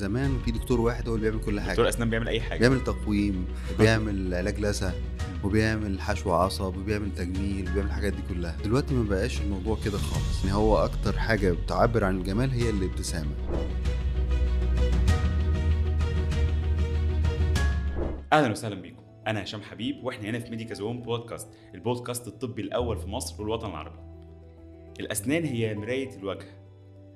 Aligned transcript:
زمان 0.00 0.38
في 0.44 0.50
دكتور 0.50 0.80
واحد 0.80 1.08
هو 1.08 1.14
اللي 1.14 1.30
بيعمل 1.30 1.44
كل 1.44 1.56
دكتور 1.56 1.74
حاجة 1.74 1.88
أسنان 1.88 2.10
بيعمل 2.10 2.28
أي 2.28 2.40
حاجة. 2.40 2.58
بيعمل 2.58 2.84
تقويم 2.84 3.46
وبيعمل 3.74 4.34
علاج 4.34 4.60
لثه 4.60 4.92
وبيعمل 5.44 6.00
حشو 6.00 6.32
عصب 6.32 6.76
وبيعمل 6.76 7.14
تجميل 7.14 7.70
وبيعمل 7.70 7.88
الحاجات 7.88 8.12
دي 8.12 8.22
كلها. 8.34 8.56
دلوقتي 8.64 8.94
ما 8.94 9.08
بقاش 9.08 9.40
الموضوع 9.40 9.78
كده 9.84 9.98
خالص. 9.98 10.44
يعني 10.44 10.56
هو 10.56 10.76
أكتر 10.76 11.18
حاجة 11.18 11.52
بتعبر 11.52 12.04
عن 12.04 12.16
الجمال 12.16 12.50
هي 12.50 12.70
الابتسامة. 12.70 13.30
أهلا 18.32 18.50
وسهلا 18.50 18.74
بيكم. 18.74 19.02
أنا 19.26 19.42
هشام 19.42 19.62
حبيب 19.62 20.04
وإحنا 20.04 20.30
هنا 20.30 20.38
في 20.38 20.50
ميديكا 20.50 20.74
زون 20.74 21.02
بودكاست 21.02 21.48
البودكاست 21.74 22.26
الطبي 22.26 22.62
الأول 22.62 22.98
في 22.98 23.06
مصر 23.06 23.42
والوطن 23.42 23.68
العربي. 23.68 23.98
الأسنان 25.00 25.44
هي 25.44 25.74
مراية 25.74 26.16
الوجه. 26.16 26.46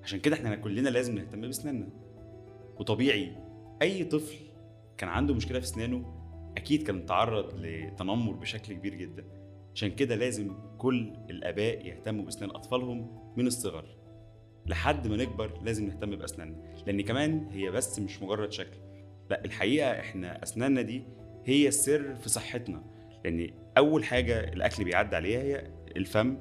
عشان 0.03 0.21
كده 0.21 0.37
إحنا 0.37 0.57
كلنا 0.57 0.89
لازم 0.89 1.15
نهتم 1.15 1.41
بأسناننا. 1.41 2.04
وطبيعي 2.81 3.33
أي 3.83 4.05
طفل 4.05 4.37
كان 4.99 5.09
عنده 5.09 5.35
مشكلة 5.35 5.59
في 5.61 5.65
اسنانه 5.65 6.15
أكيد 6.57 6.83
كان 6.83 7.07
تعرض 7.07 7.55
لتنمر 7.61 8.33
بشكل 8.33 8.73
كبير 8.75 8.95
جدا. 8.95 9.25
عشان 9.75 9.91
كده 9.91 10.15
لازم 10.15 10.53
كل 10.79 11.13
الآباء 11.31 11.87
يهتموا 11.87 12.25
بأسنان 12.25 12.51
أطفالهم 12.51 13.21
من 13.37 13.47
الصغر. 13.47 13.85
لحد 14.67 15.07
ما 15.09 15.17
نكبر 15.17 15.61
لازم 15.63 15.87
نهتم 15.87 16.17
بأسناننا. 16.17 16.57
لأن 16.87 17.01
كمان 17.01 17.49
هي 17.53 17.71
بس 17.71 17.99
مش 17.99 18.23
مجرد 18.23 18.53
شكل. 18.53 18.79
لا 19.31 19.45
الحقيقة 19.45 20.01
إحنا 20.01 20.43
أسناننا 20.43 20.83
دي 20.83 21.03
هي 21.45 21.69
السر 21.69 22.15
في 22.15 22.29
صحتنا. 22.29 22.83
لأن 23.25 23.51
أول 23.79 24.05
حاجة 24.05 24.41
الأكل 24.41 24.85
بيعدي 24.85 25.17
عليها 25.17 25.43
هي 25.43 25.71
الفم 25.97 26.37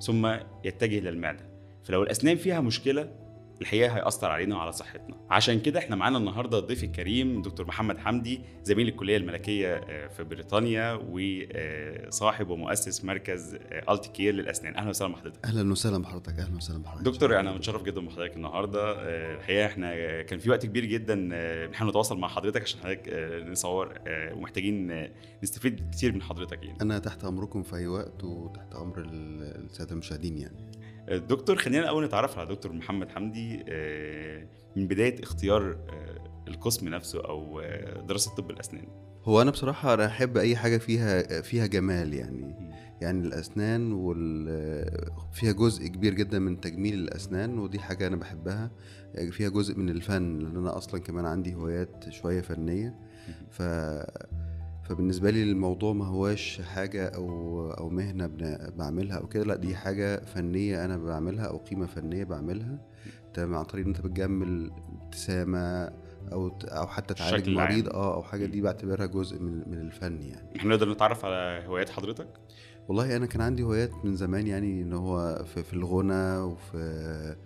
ثم 0.00 0.36
يتجه 0.64 1.00
للمعده 1.00 1.44
فلو 1.84 2.02
الأسنان 2.02 2.36
فيها 2.36 2.60
مشكلة 2.60 3.23
الحقيقة 3.60 3.96
هيأثر 3.96 4.30
علينا 4.30 4.56
وعلى 4.56 4.72
صحتنا. 4.72 5.16
عشان 5.30 5.60
كده 5.60 5.78
إحنا 5.78 5.96
معانا 5.96 6.18
النهارده 6.18 6.58
الضيف 6.58 6.84
الكريم 6.84 7.42
دكتور 7.42 7.66
محمد 7.66 7.98
حمدي 7.98 8.40
زميل 8.62 8.88
الكلية 8.88 9.16
الملكية 9.16 9.74
آه، 9.74 10.06
في 10.08 10.24
بريطانيا 10.24 10.92
وصاحب 11.10 12.50
ومؤسس 12.50 13.04
مركز 13.04 13.54
التي 13.88 14.08
كير 14.10 14.34
للأسنان. 14.34 14.76
أهلا 14.76 14.88
وسهلا 14.90 15.12
بحضرتك. 15.12 15.44
أهلا 15.44 15.72
وسهلا 15.72 15.98
بحضرتك 16.02 16.38
أهلا 16.38 16.56
وسهلا 16.56 16.82
بحضرتك. 16.82 17.04
دكتور 17.04 17.40
أنا 17.40 17.52
متشرف 17.52 17.82
جدا 17.82 18.00
بحضرتك 18.06 18.36
النهارده. 18.36 18.92
آه، 18.92 19.34
الحقيقة 19.36 19.66
إحنا 19.66 20.22
كان 20.22 20.38
في 20.38 20.50
وقت 20.50 20.66
كبير 20.66 20.84
جدا 20.84 21.28
آه، 21.32 21.66
بنحاول 21.66 21.90
نتواصل 21.90 22.18
مع 22.18 22.28
حضرتك 22.28 22.62
عشان 22.62 22.80
حضرتك 22.80 23.08
آه، 23.08 23.40
نصور 23.50 23.94
آه، 24.06 24.34
ومحتاجين 24.34 24.90
آه، 24.90 25.10
نستفيد 25.42 25.90
كتير 25.92 26.12
من 26.12 26.22
حضرتك 26.22 26.62
يعني. 26.64 26.78
أنا 26.82 26.98
تحت 26.98 27.24
أمركم 27.24 27.62
في 27.62 27.76
أي 27.76 27.86
وقت 27.86 28.24
وتحت 28.24 28.74
أمر 28.74 28.98
ال- 29.00 29.64
السادة 29.64 29.92
المشاهدين 29.92 30.38
يعني. 30.38 30.70
آه، 31.08 31.16
دكتور 31.16 31.56
خلينا 31.56 31.82
الأول 31.82 32.04
نتعرف 32.04 32.38
على 32.38 32.48
دكتور 32.54 32.72
محمد 32.72 33.10
حمدي 33.10 33.64
آه، 33.68 34.46
من 34.76 34.88
بداية 34.88 35.22
اختيار 35.22 35.70
آه، 35.72 36.24
القسم 36.48 36.88
نفسه 36.88 37.20
أو 37.24 37.60
آه، 37.60 38.00
دراسة 38.00 38.34
طب 38.34 38.50
الأسنان. 38.50 38.86
هو 39.24 39.42
أنا 39.42 39.50
بصراحة 39.50 39.94
أنا 39.94 40.06
أحب 40.06 40.36
أي 40.36 40.56
حاجة 40.56 40.78
فيها 40.78 41.40
فيها 41.40 41.66
جمال 41.66 42.14
يعني. 42.14 42.54
يعني 43.00 43.26
الأسنان 43.26 43.92
وال 43.92 44.46
فيها 45.32 45.52
جزء 45.52 45.86
كبير 45.86 46.14
جدا 46.14 46.38
من 46.38 46.60
تجميل 46.60 46.94
الأسنان 46.94 47.58
ودي 47.58 47.78
حاجة 47.78 48.06
أنا 48.06 48.16
بحبها. 48.16 48.70
فيها 49.30 49.48
جزء 49.48 49.78
من 49.78 49.88
الفن 49.88 50.38
لأن 50.38 50.56
أنا 50.56 50.76
أصلا 50.76 51.00
كمان 51.00 51.24
عندي 51.26 51.54
هوايات 51.54 52.04
شوية 52.08 52.40
فنية. 52.40 52.94
ف 53.50 53.62
فبالنسبة 54.84 55.30
لي 55.30 55.42
الموضوع 55.42 55.92
ما 55.92 56.06
هواش 56.06 56.60
حاجة 56.60 57.08
أو 57.08 57.70
أو 57.70 57.88
مهنة 57.88 58.30
بعملها 58.76 59.16
أو 59.16 59.26
كده 59.26 59.44
لأ 59.44 59.56
دي 59.56 59.76
حاجة 59.76 60.16
فنية 60.24 60.84
أنا 60.84 60.96
بعملها 60.96 61.44
أو 61.44 61.56
قيمة 61.56 61.86
فنية 61.86 62.24
بعملها. 62.24 62.78
تمام 63.34 63.54
عن 63.54 63.64
طريق 63.64 63.84
إن 63.84 63.90
أنت 63.94 64.00
بتجمل 64.06 64.70
ابتسامة 65.02 65.90
أو 66.32 66.58
أو 66.64 66.86
حتى 66.86 67.14
تعالج. 67.14 67.48
مريض 67.48 67.88
آه 67.88 68.14
أو 68.14 68.22
حاجة 68.22 68.46
دي 68.46 68.60
بعتبرها 68.60 69.06
جزء 69.06 69.38
من 69.42 69.62
من 69.70 69.80
الفن 69.80 70.22
يعني. 70.22 70.56
إحنا 70.56 70.70
نقدر 70.70 70.92
نتعرف 70.92 71.24
على 71.24 71.64
هوايات 71.66 71.90
حضرتك؟ 71.90 72.28
والله 72.88 73.16
أنا 73.16 73.26
كان 73.26 73.40
عندي 73.40 73.62
هوايات 73.62 74.04
من 74.04 74.16
زمان 74.16 74.46
يعني 74.46 74.82
إن 74.82 74.92
هو 74.92 75.44
في, 75.54 75.62
في 75.62 75.74
الغنى 75.74 76.36
وفي 76.38 77.36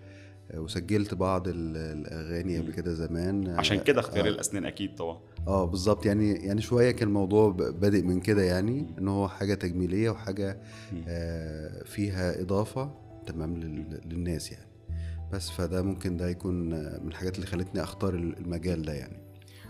وسجلت 0.54 1.14
بعض 1.14 1.48
ال- 1.48 1.76
الأغاني 1.76 2.58
قبل 2.58 2.72
كده 2.72 2.92
زمان. 2.94 3.48
عشان 3.48 3.80
كده 3.80 4.00
اختيار 4.00 4.26
آه. 4.26 4.28
الأسنان 4.28 4.64
أكيد 4.64 4.94
طبعا. 4.94 5.18
آه 5.46 5.64
بالظبط. 5.64 6.06
يعني 6.06 6.32
يعني 6.32 6.60
شوية 6.62 6.90
كان 6.90 7.08
الموضوع 7.08 7.50
بادئ 7.50 8.02
من 8.02 8.20
كده 8.20 8.42
يعني 8.42 8.86
إن 8.98 9.08
هو 9.08 9.28
حاجة 9.28 9.54
تجميلية 9.54 10.10
وحاجة. 10.10 10.60
آه 11.08 11.84
فيها 11.84 12.40
إضافة 12.40 12.94
تمام 13.26 13.56
لل- 13.56 14.00
للناس 14.06 14.52
يعني. 14.52 14.68
بس 15.32 15.50
فده 15.50 15.82
ممكن 15.82 16.16
ده 16.16 16.28
يكون 16.28 16.72
آه، 16.72 16.98
من 17.02 17.08
الحاجات 17.08 17.34
اللي 17.36 17.46
خلتني 17.46 17.82
أختار 17.82 18.14
المجال 18.14 18.82
ده 18.82 18.92
يعني. 18.92 19.16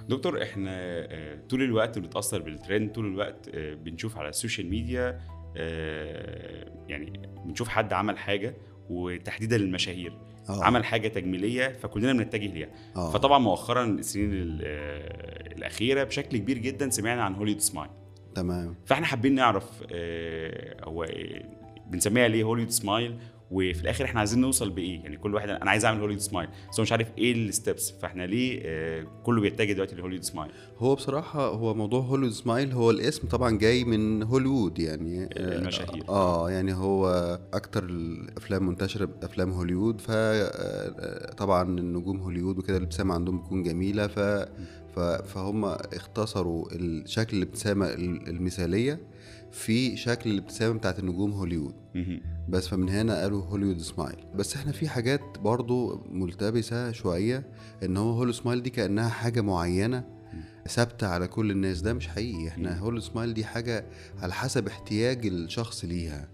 دكتور 0.09 0.43
إحنا 0.43 0.71
آه، 0.75 1.39
طول 1.49 1.63
الوقت 1.63 1.99
بنتأثر 1.99 2.43
بالترند 2.43 2.93
طول 2.93 3.07
الوقت 3.07 3.49
آه، 3.55 3.75
بنشوف 3.75 4.19
على 4.19 4.29
ال 4.29 4.35
social 4.35 4.71
media 4.71 5.21
آه، 5.57 6.73
يعني 6.89 7.13
بنشوف 7.47 7.69
حد 7.69 7.93
عمل 7.93 8.19
حاجة 8.19 8.55
وتحديدا 8.91 9.59
للمشاهير 9.59 10.19
آه. 10.49 10.65
عمل 10.65 10.85
حاجة 10.85 11.09
تجميلية 11.09 11.69
فكلنا 11.83 12.13
بنتجه 12.13 12.47
ليها. 12.47 12.69
آه. 12.97 13.11
فطبعا 13.11 13.39
مؤخرا 13.39 13.85
السنين 13.85 14.33
ال- 14.33 14.61
آه، 14.65 15.55
الأخيرة 15.57 16.05
بشكل 16.05 16.37
كبير 16.39 16.59
جدا 16.59 16.91
سمعنا 16.91 17.23
عن 17.23 17.35
Hollywood 17.35 17.61
smile. 17.61 17.91
تمام. 18.35 18.75
فإحنا 18.87 19.07
حابين 19.07 19.35
نعرف 19.35 19.71
آه، 19.93 20.85
هو 20.85 21.03
آه، 21.05 21.43
بنسميها 21.87 22.29
ليه 22.29 22.43
Hollywood 22.45 22.71
smile؟ 22.71 23.19
وفي 23.51 23.83
الآخر 23.83 24.05
إحنا 24.05 24.19
عايزين 24.19 24.41
نوصل 24.41 24.71
بإيه؟ 24.71 25.01
يعني 25.01 25.17
كل 25.17 25.35
واحد 25.35 25.49
أنا 25.49 25.71
عايز 25.71 25.85
أعمل 25.85 26.01
Hollywood 26.01 26.21
smile 26.21 26.49
بس 26.71 26.81
هو 26.81 26.83
مش 26.83 26.93
عارف 26.93 27.09
إيه 27.19 27.33
ال 27.33 27.43
steps 27.43 27.91
فإحنا 27.91 28.23
ليه 28.27 28.61
آه، 28.65 29.07
كله 29.25 29.41
بيتجه 29.41 29.73
دلوقتي 29.73 29.97
ل 29.97 30.00
Hollywood 30.00 30.23
smile 30.23 30.51
هو 30.79 30.95
بصراحة 30.95 31.49
هو 31.49 31.75
موضوع 31.75 32.01
Hollywood 32.01 32.33
smile 32.33 32.73
هو 32.73 32.91
الاسم 32.91 33.29
طبعا 33.29 33.59
جاي 33.59 33.85
من 33.85 34.23
هوليوود 34.23 34.79
يعني. 34.79 35.25
آه، 35.25 35.29
المشاهير. 35.37 36.05
آه 36.09 36.51
يعني 36.51 36.75
هو 36.75 37.09
أكتر 37.55 37.85
الأفلام 37.85 38.67
منتشرة 38.67 39.09
افلام 39.23 39.51
هوليوود 39.53 40.01
فطبعا 40.01 41.63
النجوم 41.63 42.21
هوليوود 42.21 42.59
وكده 42.59 42.77
الابتسامة 42.77 43.15
عندهم 43.15 43.39
بتكون 43.39 43.63
جميلة. 43.63 44.07
ف 44.07 44.21
فهم 45.35 45.65
اختصروا 45.65 46.67
الشكل 46.73 47.37
الابتسامة 47.37 47.87
المثالية. 48.29 49.01
في 49.53 49.97
شكل 49.97 50.31
الابتسامة 50.31 50.79
بتاعت 50.79 50.99
النجوم 50.99 51.33
هوليوود. 51.33 51.75
بس 52.49 52.69
فمن 52.69 52.89
هنا 52.89 53.21
قالوا 53.23 53.45
Hollywood 53.45 53.79
smile. 53.79 54.17
بس 54.35 54.57
إحنا 54.57 54.73
في 54.73 54.89
حاجات 54.89 55.39
برضو 55.39 56.05
ملتبسة 56.11 56.93
شوية 56.93 57.47
إن 57.83 57.97
هو 57.97 58.11
Hollywood 58.13 58.35
smile 58.35 58.63
دي 58.63 58.71
كأنها 58.71 59.09
حاجة 59.09 59.41
معينة 59.41 60.05
ثابتة 60.69 61.07
على 61.07 61.29
كل 61.29 61.51
الناس. 61.51 61.81
ده 61.81 61.95
مش 61.95 62.09
حقيقي. 62.09 62.49
إحنا. 62.49 62.79
Hollywood 62.79 63.03
smile 63.03 63.35
دي 63.35 63.45
حاجة 63.45 63.87
على 64.23 64.33
حسب 64.33 64.67
احتياج 64.67 65.27
الشخص 65.27 65.85
ليها. 65.85 66.29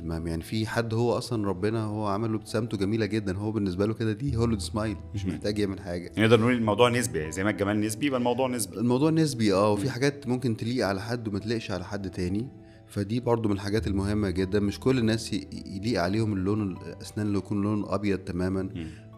تمام 0.00 0.26
يعني 0.26 0.42
في 0.42 0.66
حد 0.66 0.94
هو 0.94 1.18
أصلا 1.18 1.48
ربنا 1.48 1.84
هو 1.84 2.06
عمل 2.06 2.30
له 2.30 2.36
ابتسامته 2.36 2.76
جميلة 2.76 3.06
جدا 3.06 3.36
هو 3.36 3.52
بالنسبة 3.52 3.86
له 3.86 3.94
كده 3.94 4.12
دي 4.12 4.36
Hollywood 4.36 4.60
smile 4.60 4.96
مش. 5.14 5.26
محتاج 5.26 5.58
يعمل 5.58 5.80
حاجة 5.80 6.12
نقدر 6.18 6.40
نقول 6.40 6.52
الموضوع 6.52 6.88
نسبي 6.90 7.18
يعني 7.18 7.32
زي 7.32 7.44
ما 7.44 7.50
الجمال 7.50 7.80
نسبي 7.80 8.06
يبقى 8.06 8.18
الموضوع 8.18 8.48
نسبي 8.48 8.76
الموضوع 8.78 9.10
نسبي 9.10 9.54
آه. 9.54 9.72
وفي 9.72 9.90
حاجات 9.90 10.26
ممكن 10.28 10.56
تليق 10.56 10.86
على 10.86 11.00
حد 11.02 11.28
وما 11.28 11.38
تليقش 11.38 11.70
على 11.70 11.84
حد 11.84 12.10
تاني 12.10 12.48
فدي 12.86 13.20
برضو 13.20 13.48
من 13.48 13.54
الحاجات 13.54 13.86
المهمة 13.86 14.30
جدا 14.30 14.60
مش 14.60 14.80
كل 14.80 14.98
الناس 14.98 15.32
يليق 15.66 16.02
عليهم 16.02 16.32
اللون 16.32 16.76
الأسنان 16.76 17.26
اللي 17.26 17.38
يكون 17.38 17.62
لون 17.62 17.84
أبيض 17.88 18.18
تماما. 18.18 18.68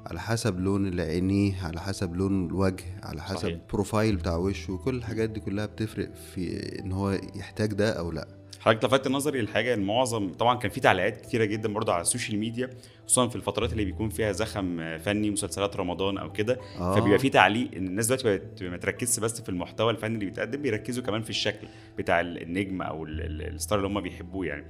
على 0.06 0.20
حسب 0.20 0.60
لون 0.60 0.86
العينيه 0.86 1.64
على 1.64 1.80
حسب 1.80 2.16
لون 2.16 2.46
الوجه 2.46 2.84
على 3.02 3.22
حسب 3.22 3.36
صحيح. 3.36 3.54
ال 3.54 3.62
profile 3.62 4.16
بتاع 4.16 4.36
وشه 4.36 4.76
كل 4.84 4.94
الحاجات 4.94 5.30
دي 5.30 5.40
كلها 5.40 5.66
بتفرق 5.66 6.10
في 6.34 6.58
إن 6.80 6.92
هو 6.92 7.10
يحتاج 7.36 7.72
ده 7.72 7.90
أو 7.90 8.12
لأ 8.12 8.28
حضرتك 8.62 8.84
لفتت 8.84 9.08
نظري 9.08 9.42
لحاجة 9.42 9.74
المعظم 9.74 10.32
طبعا 10.32 10.58
كان 10.58 10.70
في 10.70 10.80
تعليقات 10.80 11.20
كتيرة 11.20 11.44
جدا 11.44 11.72
برضه 11.72 11.92
على 11.92 12.00
ال 12.02 12.07
social 12.07 12.38
media 12.38 12.70
خصوصا 13.04 13.28
في 13.28 13.36
الفترات 13.36 13.72
اللي 13.72 13.84
بيكون 13.84 14.08
فيها 14.08 14.32
زخم 14.32 14.98
فني 14.98 15.30
مسلسلات 15.30 15.76
رمضان 15.76 16.18
أو 16.18 16.32
كده 16.32 16.58
آه. 16.78 16.94
فبيبقى 16.96 17.18
في 17.18 17.28
تعليق 17.28 17.68
إن 17.76 17.86
الناس 17.86 18.06
دلوقتي 18.06 18.24
بقت 18.38 18.62
ما 18.62 18.76
تركزش 18.76 19.20
بس 19.20 19.40
في 19.40 19.48
المحتوى 19.48 19.90
الفني 19.90 20.14
اللي 20.14 20.24
بيتقدم 20.24 20.62
بيركزوا 20.62 21.04
كمان 21.04 21.22
في 21.22 21.30
الشكل 21.30 21.66
بتاع 21.98 22.20
النجم 22.20 22.82
أو 22.82 23.04
ال- 23.04 23.20
ال- 23.20 23.54
الستار 23.54 23.78
اللي 23.78 23.88
هم 23.88 24.00
بيحبوه 24.00 24.46
يعني 24.46 24.64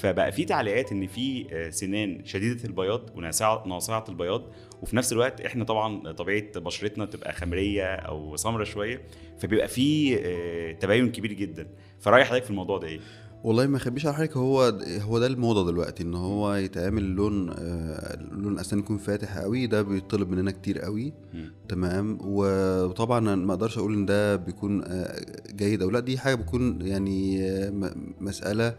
فبقى 0.00 0.32
في 0.32 0.44
تعليقات 0.44 0.92
إن 0.92 1.06
في 1.06 1.46
آه، 1.52 1.70
سنان 1.70 2.24
شديدة 2.24 2.64
البياض 2.64 3.10
وناصعة 3.16 3.64
ناصعة 3.66 4.04
البياض 4.08 4.42
وفي 4.82 4.96
نفس 4.96 5.12
الوقت 5.12 5.40
إحنا 5.40 5.64
طبعا 5.64 6.12
طبيعة 6.12 6.60
بشرتنا 6.60 7.04
تبقى 7.04 7.32
خمرية 7.32 7.94
أو 7.94 8.36
سمرة 8.36 8.64
شوية 8.64 9.02
فبيبقى 9.38 9.68
في 9.68 10.18
آه، 10.24 10.72
تباين 10.72 11.12
كبير 11.12 11.32
جدا 11.32 11.66
فرأي 12.00 12.24
حضرتك 12.24 12.44
في 12.44 12.50
الموضوع 12.50 12.78
ده 12.78 12.86
إيه؟ 12.88 13.00
والله 13.46 13.66
ما 13.66 13.76
اخبيش 13.76 14.06
على 14.06 14.14
حضرتك 14.14 14.36
هو 14.36 14.62
هو 15.00 15.18
ده 15.18 15.26
الموضة 15.26 15.66
دلوقتي 15.70 16.02
إن 16.02 16.14
هو 16.14 16.54
يتعمل 16.54 17.02
لون 17.02 17.50
آه، 17.58 18.18
لون 18.32 18.58
أسنان 18.58 18.82
يكون 18.82 18.98
فاتح 18.98 19.38
قوي 19.38 19.66
ده 19.66 19.82
بيطلب 19.82 20.30
مننا 20.30 20.50
كتير 20.50 20.78
قوي 20.78 21.12
مم. 21.34 21.52
تمام 21.68 22.18
وطبعا 22.22 23.20
ما 23.36 23.52
أقدرش 23.54 23.78
أقول 23.78 23.94
إن 23.94 24.06
ده 24.06 24.36
بيكون 24.36 24.82
آه، 24.84 25.20
جيد 25.56 25.82
أو 25.82 25.90
لأ 25.90 26.00
دي 26.00 26.18
حاجة 26.18 26.34
بتكون 26.34 26.78
يعني 26.82 27.42
آه، 27.50 27.70
م- 27.70 28.14
مسألة 28.20 28.74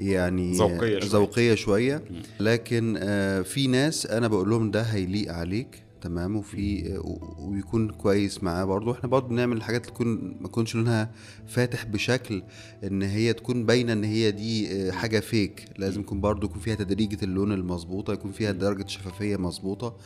يعني 0.00 0.56
شوية. 0.58 0.98
ذوقية 1.04 1.54
شوية 1.54 2.02
مم. 2.10 2.22
لكن 2.40 2.98
آه، 3.02 3.42
في 3.42 3.66
ناس 3.66 4.06
أنا 4.06 4.28
بقول 4.28 4.50
لهم 4.50 4.70
ده 4.70 4.82
هيليق 4.82 5.32
عليك 5.32 5.82
تمام 6.00 6.36
وفي 6.36 6.96
و- 6.98 7.48
ويكون 7.50 7.88
كويس 7.90 8.42
معاه 8.44 8.64
برضه. 8.64 8.92
إحنا 8.92 9.08
برضه 9.08 9.28
بنعمل 9.28 9.56
الحاجات 9.56 9.80
اللي 9.84 9.94
تكون 9.94 10.36
ما 10.40 10.48
تكونش 10.48 10.74
لونها 10.74 11.10
فاتح 11.46 11.84
بشكل 11.84 12.42
إن 12.84 13.02
هي 13.02 13.32
تكون 13.32 13.66
باينة 13.66 13.92
إن 13.92 14.04
هي 14.04 14.30
دي 14.30 14.72
آه، 14.88 14.90
حاجة 14.90 15.20
فيك 15.20 15.64
لازم 15.78 16.00
يكون 16.00 16.20
برضه 16.20 16.46
يكون 16.48 16.60
فيها 16.60 16.74
تدريجة 16.74 17.24
اللون 17.24 17.52
المظبوطة 17.52 18.12
يكون 18.12 18.32
فيها 18.32 18.52
درجة 18.52 18.86
شفافية 18.86 19.36
مظبوطة. 19.36 19.96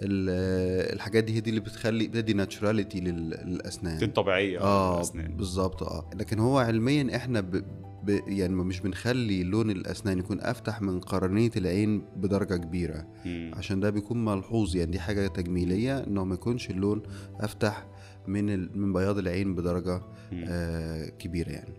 ال- 0.00 0.28
آه، 0.30 0.92
الحاجات 0.92 1.24
دي 1.24 1.32
هي 1.34 1.40
دي 1.40 1.50
اللي 1.50 1.60
بتخلي 1.60 2.08
بتدي 2.08 2.32
ناتشوراليتي 2.32 3.00
للأسنان. 3.00 3.98
تين 3.98 4.10
طبيعيه 4.10 4.60
آه 4.60 5.02
بالظبط 5.36 5.82
آه. 5.82 6.10
لكن 6.14 6.38
هو 6.38 6.58
علميا 6.58 7.16
إحنا 7.16 7.40
ب... 7.40 7.64
ب... 8.04 8.20
يعني 8.26 8.54
مش 8.54 8.80
بنخلي 8.80 9.42
لون 9.42 9.70
الأسنان 9.70 10.18
يكون 10.18 10.40
أفتح 10.40 10.82
من 10.82 11.00
قرنية 11.00 11.50
العين 11.56 12.02
بدرجة 12.16 12.56
كبيرة 12.56 13.06
مم. 13.26 13.50
عشان 13.54 13.80
ده 13.80 13.90
بيكون 13.90 14.24
ملحوظ 14.24 14.76
يعني 14.76 14.90
دي 14.90 15.00
حاجة 15.00 15.26
تجميلية 15.26 15.98
إنه 15.98 16.24
ما 16.24 16.34
يكونش 16.34 16.70
اللون 16.70 17.02
أفتح 17.40 17.86
من 18.28 18.50
ال... 18.50 18.78
من 18.80 18.92
بياض 18.92 19.18
العين 19.18 19.54
بدرجة 19.54 20.02
مم. 20.32 20.44
آه 20.48 21.08
كبيرة 21.08 21.48
يعني 21.50 21.74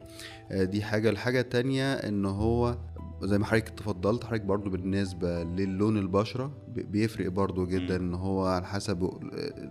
آه 0.52 0.64
دي 0.64 0.84
حاجة 0.84 1.10
الحاجة 1.10 1.42
التانية 1.42 1.94
إن 1.94 2.26
هو 2.26 2.78
زي 3.24 3.38
ما 3.38 3.46
حضرتك 3.46 3.70
تفضلت 3.70 4.24
حضرتك 4.24 4.42
برضو 4.42 4.70
بالنسبة 4.70 5.44
للون 5.44 5.98
البشرة 5.98 6.52
ب- 6.68 6.92
بيفرق 6.92 7.28
برضو 7.28 7.66
جدا 7.66 7.96
إن 7.96 8.14
هو 8.14 8.46
على 8.46 8.66
حسب 8.66 9.00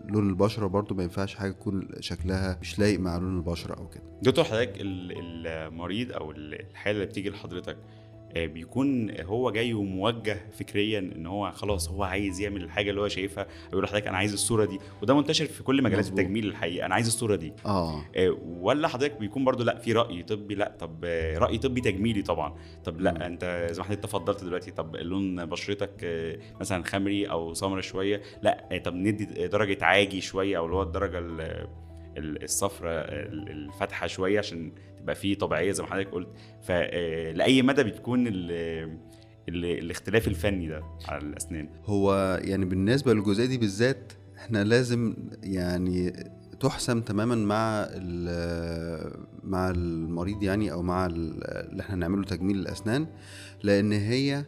لون 0.09 0.29
البشرة 0.29 0.67
برضو 0.67 0.95
ما 0.95 1.03
ينفعش 1.03 1.35
حاجة 1.35 1.51
تكون 1.53 1.89
شكلها 2.01 2.59
مش 2.61 2.79
لايق 2.79 3.01
مع 3.01 3.17
لون 3.19 3.37
البشرة 3.37 3.75
أو 3.75 3.89
كده. 3.89 4.03
دكتور 4.23 4.45
حضرتك 4.45 4.81
ال- 4.81 5.47
المريض 5.47 6.13
أو 6.13 6.31
ال- 6.31 6.61
الحالة 6.71 6.97
اللي 6.97 7.07
بتيجي 7.07 7.31
لحضرتك 7.31 7.77
بيكون 8.37 9.21
هو 9.21 9.51
جاي 9.51 9.75
وموجه 9.75 10.41
فكريا 10.59 10.99
إن 10.99 11.27
هو 11.27 11.51
خلاص 11.53 11.89
هو 11.91 12.03
عايز 12.03 12.41
يعمل 12.41 12.63
الحاجة 12.65 12.91
اللي 12.91 13.01
هو 13.01 13.09
شايفها. 13.09 13.47
يقول 13.73 13.85
لحضرتك 13.85 14.07
أنا 14.07 14.17
عايز 14.17 14.33
الصورة 14.33 14.65
دي. 14.65 14.79
وده 15.03 15.15
منتشر 15.17 15.45
في 15.47 15.63
كل 15.63 15.83
مجالات 15.83 16.05
مظبوط. 16.05 16.19
التجميل 16.19 16.47
الحقيقة. 16.47 16.87
أنا 16.87 16.95
عايز 16.95 17.07
الصورة 17.07 17.37
دي. 17.37 17.53
آه. 17.67 18.05
آه، 18.17 18.39
ولا 18.61 18.89
حضرتك 18.89 19.17
بيكون 19.21 19.45
برضو 19.45 19.65
لأ 19.65 19.79
في 19.79 19.93
رأي 19.93 20.23
طبي؟ 20.23 20.55
لأ. 20.55 20.77
طب 20.79 20.97
آه، 21.05 21.39
رأي 21.39 21.59
طبي 21.59 21.81
تجميلي 21.81 22.23
طبعا. 22.23 22.55
طب. 22.85 23.01
لأ 23.01 23.27
أنت 23.27 23.67
زي 23.71 23.79
ما 23.79 23.85
حضرتك 23.85 24.03
تفضلت 24.03 24.45
دلوقتي 24.45 24.71
طب 24.71 24.97
لون 24.97 25.47
بشرتك 25.47 25.91
آه، 26.05 26.39
مثلا 26.61 26.85
خمري 26.85 27.27
أو 27.31 27.55
سمرة 27.55 27.81
شوية؟ 27.81 28.21
لأ. 28.43 28.69
آه، 28.73 28.79
طب 28.79 28.95
ندي 28.95 29.47
درجة 29.49 29.85
عاجي 29.85 30.21
شوية 30.21 30.59
أو 30.59 30.65
اللي 30.65 30.77
هو 30.77 30.83
الدرجة 30.83 31.19
ال- 31.19 31.67
ال- 32.19 32.43
الصفراء 32.45 33.05
ال- 33.13 33.49
الفاتحة 33.51 34.07
شوية 34.07 34.39
عشان 34.39 34.73
تبقى 35.03 35.15
فيه 35.15 35.35
طبيعية 35.39 35.73
زي 35.73 35.83
ما 35.83 35.89
حضرتك 35.91 36.11
قلت. 36.11 36.29
فلاي 36.63 37.63
مدى 37.63 37.83
بتكون 37.83 38.27
ال 38.27 38.51
ال 39.49 39.65
الاختلاف 39.65 40.29
الفني 40.29 40.69
ده 40.69 40.83
على 41.09 41.23
الأسنان؟ 41.27 41.69
هو 41.85 42.39
يعني 42.45 42.65
بالنسبة 42.65 43.15
للجزئية 43.15 43.47
دي 43.47 43.59
بالذات 43.59 44.13
إحنا 44.39 44.65
لازم 44.65 45.15
يعني 45.43 46.13
تحسم 46.61 47.01
تماما 47.01 47.35
مع 47.35 47.89
مع 49.45 49.71
المريض 49.71 50.43
يعني 50.43 50.73
أو 50.73 50.83
مع 50.83 51.07
ال- 51.07 51.45
اللي 51.71 51.83
إحنا 51.83 51.97
نعمله 51.97 52.25
تجميل 52.25 52.57
الأسنان 52.59 53.07
لأن 53.63 53.93
هي 53.93 54.45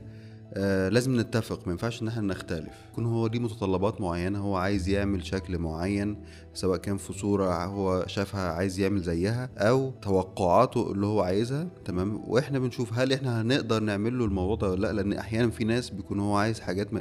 آه، 0.55 0.89
لازم 0.89 1.21
نتفق 1.21 1.67
ما 1.67 1.73
ينفعش 1.73 2.03
إن 2.03 2.09
إحنا 2.09 2.23
نختلف. 2.23 2.69
يكون 2.93 3.07
هو 3.07 3.27
ليه 3.27 3.39
متطلبات 3.39 4.01
معينة 4.01 4.39
هو 4.39 4.57
عايز 4.57 4.89
يعمل 4.89 5.27
شكل 5.27 5.59
معين 5.59 6.17
سواء 6.55 6.79
كان 6.79 6.97
في 6.97 7.13
صورة 7.13 7.65
هو 7.65 8.05
شافها 8.07 8.53
عايز 8.53 8.81
يعمل 8.81 9.03
زيها 9.03 9.49
أو 9.59 9.91
توقعاته 10.03 10.93
اللي 10.93 11.07
هو 11.07 11.21
عايزها 11.21 11.67
تمام؟ 11.85 12.21
وإحنا 12.27 12.59
بنشوف 12.59 12.93
هل 12.99 13.13
إحنا 13.13 13.41
هنقدر 13.41 13.81
نعمل 13.81 14.19
له 14.19 14.25
الموضوع 14.25 14.57
ده 14.57 14.71
ولا 14.71 14.87
لأ؟ 14.87 14.93
لأن 14.93 15.13
أحيانا 15.13 15.51
في 15.51 15.65
ناس 15.65 15.91
بيكون 15.91 16.21
هو 16.21 16.37
عايز 16.37 16.61
حاجات 16.61 16.93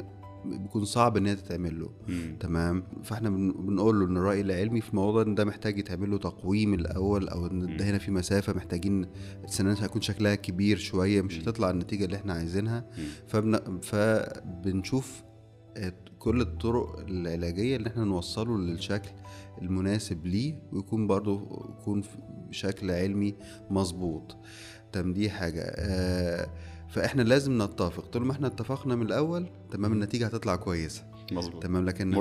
بيكون 0.46 0.86
صعب 0.86 1.18
إن 1.18 1.26
هي 1.28 1.36
تتعمل 1.36 1.80
له 1.80 1.90
مم. 2.08 2.38
تمام 2.40 2.84
فإحنا 3.04 3.30
بن- 3.30 3.52
بنقول 3.52 4.00
له 4.00 4.06
إن 4.06 4.18
الراي 4.18 4.42
العلمي 4.42 4.82
في 4.82 4.90
الموضوع 4.90 5.24
ده 5.24 5.30
إن 5.30 5.36
ده 5.36 5.46
محتاج 5.46 5.80
يتعمل 5.80 6.12
له 6.12 6.18
تقويم 6.18 6.74
الأول 6.74 7.28
أو 7.30 7.48
إن 7.48 7.78
ده 7.78 7.86
هنا 7.90 7.98
في 7.98 8.12
مسافة 8.12 8.54
محتاجين 8.54 9.06
السنان 9.44 9.76
هيكون 9.82 10.02
شكلها 10.02 10.36
كبير 10.36 10.78
شوية 10.78 11.22
مش. 11.22 11.40
هتطلع 11.40 11.70
النتيجة 11.70 12.06
اللي 12.06 12.16
إحنا 12.16 12.34
عايزينها. 12.34 12.86
فبن... 13.28 13.80
فبنشوف 13.82 15.24
كل 16.20 16.42
الطرق 16.42 17.00
العلاجية 17.00 17.76
اللي 17.76 17.90
إحنا 17.90 18.04
نوصله 18.04 18.58
للشكل 18.58 19.10
المناسب 19.62 20.26
ليه 20.26 20.60
ويكون 20.72 21.08
برضه 21.08 21.42
يكون 21.82 22.04
بشكل 22.50 22.92
علمي 22.92 23.36
مظبوط 23.70 24.38
تمام 24.92 25.14
دي 25.14 25.30
حاجة 25.30 25.62
آه 25.62 26.50
فإحنا 26.92 27.22
لازم 27.22 27.62
نتفق. 27.64 28.06
طول 28.06 28.26
ما 28.26 28.32
إحنا 28.32 28.48
اتفقنا 28.48 28.96
من 28.96 29.06
الأول 29.06 29.48
تمام 29.72 29.94
النتيجة 29.94 30.26
هتطلع 30.26 30.56
كويسة. 30.56 31.04
مظبوط. 31.32 31.64
تمام 31.64 31.86
لكن 31.86 32.12
ينف- 32.12 32.16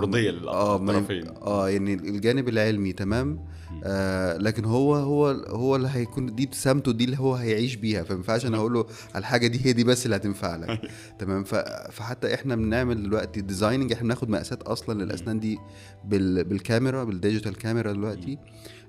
للطرفين. 0.98 1.28
آه 1.42 1.68
يعني 1.70 1.94
الجانب 1.94 2.48
العلمي 2.48 2.92
تمام؟ 2.92 3.44
آه 3.84 4.36
لكن 4.36 4.64
هو 4.64 4.94
هو 4.94 5.26
هو 5.30 5.76
اللي 5.76 5.88
هيكون 5.92 6.34
دي 6.34 6.44
ابتسامته 6.44 6.92
دي 6.92 7.04
اللي 7.04 7.18
هو 7.18 7.34
هيعيش 7.34 7.74
بيها. 7.76 8.02
فما 8.02 8.16
ينفعش 8.16 8.46
أنا 8.46 8.56
أقول 8.56 8.72
له 8.72 8.86
على 9.14 9.18
الحاجة 9.22 9.46
دي 9.46 9.66
هي 9.66 9.72
دي 9.72 9.84
بس 9.84 10.04
اللي 10.04 10.16
هتنفع 10.16 10.56
لك. 10.56 10.80
تمام؟ 11.18 11.44
فحتى 11.44 12.34
إحنا 12.34 12.56
بنعمل 12.56 13.02
دلوقتي 13.02 13.40
designing 13.40 13.92
إحنا 13.92 14.04
بناخد 14.04 14.28
مقاسات 14.30 14.62
أصلا 14.62 15.02
للأسنان 15.04 15.40
دي 15.40 15.58
بال 16.04 16.44
بالكاميرا 16.44 17.04
بال 17.04 17.16
digital 17.16 17.56
camera 17.58 17.92
دلوقتي 17.92 18.38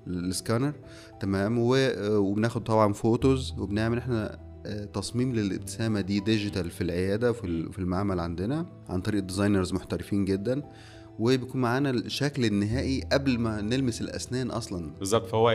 السكانر 0.07 0.73
تمام؟ 1.21 1.55
وبناخد 1.59 2.63
طبعا 2.63 2.93
photos 2.93 3.53
وبنعمل 3.57 3.97
إحنا 3.97 4.33
آه، 4.33 4.50
تصميم 4.93 5.33
للابتسامة 5.35 6.01
دي 6.01 6.19
digital 6.19 6.69
في 6.71 6.81
العيادة 6.81 7.31
في 7.31 7.43
ال- 7.47 7.73
في 7.73 7.79
المعمل 7.79 8.19
عندنا 8.19 8.65
عن 8.89 9.01
طريق 9.01 9.23
designers 9.23 9.73
محترفين 9.73 10.25
جدا. 10.25 10.61
وبيكون 11.21 11.61
معانا 11.61 11.89
الشكل 11.89 12.45
النهائي 12.45 13.03
قبل 13.11 13.39
ما 13.39 13.61
نلمس 13.61 14.01
الأسنان 14.01 14.51
أصلا. 14.51 14.91
بالظبط 14.99 15.27
فهو 15.27 15.51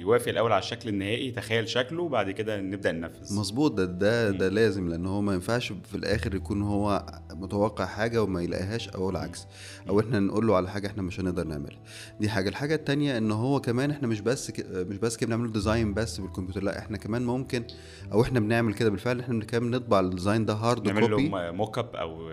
يوافق 0.00 0.28
الأول 0.28 0.52
على 0.52 0.62
الشكل 0.62 0.88
النهائي 0.88 1.30
تخيل 1.30 1.68
شكله 1.68 2.02
وبعد 2.02 2.30
كده 2.30 2.60
نبدأ 2.60 2.92
ننفذ. 2.92 3.38
مظبوط 3.38 3.72
ده 3.72 3.84
ده 3.84 4.30
ده 4.30 4.48
لازم 4.48 4.88
لأن 4.88 5.06
هو 5.06 5.20
ما 5.20 5.34
ينفعش 5.34 5.72
في 5.90 5.94
الآخر 5.94 6.34
يكون 6.34 6.62
هو 6.62 7.06
متوقع 7.32 7.86
حاجة 7.86 8.22
وما 8.22 8.42
يلاقيهاش 8.42 8.88
أو 8.88 9.10
العكس. 9.10 9.46
أو 9.88 10.00
إحنا 10.00 10.20
نقول 10.20 10.46
له 10.46 10.56
على 10.56 10.70
حاجة 10.70 10.86
إحنا 10.86 11.02
مش 11.02 11.20
هنقدر 11.20 11.44
نعملها. 11.46 11.80
دي 12.20 12.28
حاجة. 12.28 12.48
الحاجة 12.48 12.74
التانية 12.74 13.18
إن 13.18 13.30
هو 13.30 13.60
كمان 13.60 13.90
إحنا 13.90 14.08
مش 14.08 14.20
بس 14.20 14.50
ك... 14.50 14.66
مش 14.70 14.96
بس 14.96 15.16
كده 15.16 15.26
بنعمل 15.26 15.52
design 15.52 15.94
بس 15.94 16.20
بالكمبيوتر 16.20 16.62
لأ 16.62 16.78
إحنا 16.78 16.96
كمان 16.96 17.22
ممكن 17.26 17.64
أو 18.12 18.22
إحنا 18.22 18.40
بنعمل 18.40 18.74
كده 18.74 18.90
بالفعل 18.90 19.20
إحنا 19.20 19.44
كمان 19.44 19.70
نطبع 19.70 20.00
ال 20.00 20.06
design 20.06 20.44
ده 20.44 20.54
hard 20.54 20.86
نعمل 20.86 21.00
copy 21.00 21.28
له 21.28 21.50
mock 21.52 21.78
up 21.78 21.96
أو 21.96 22.30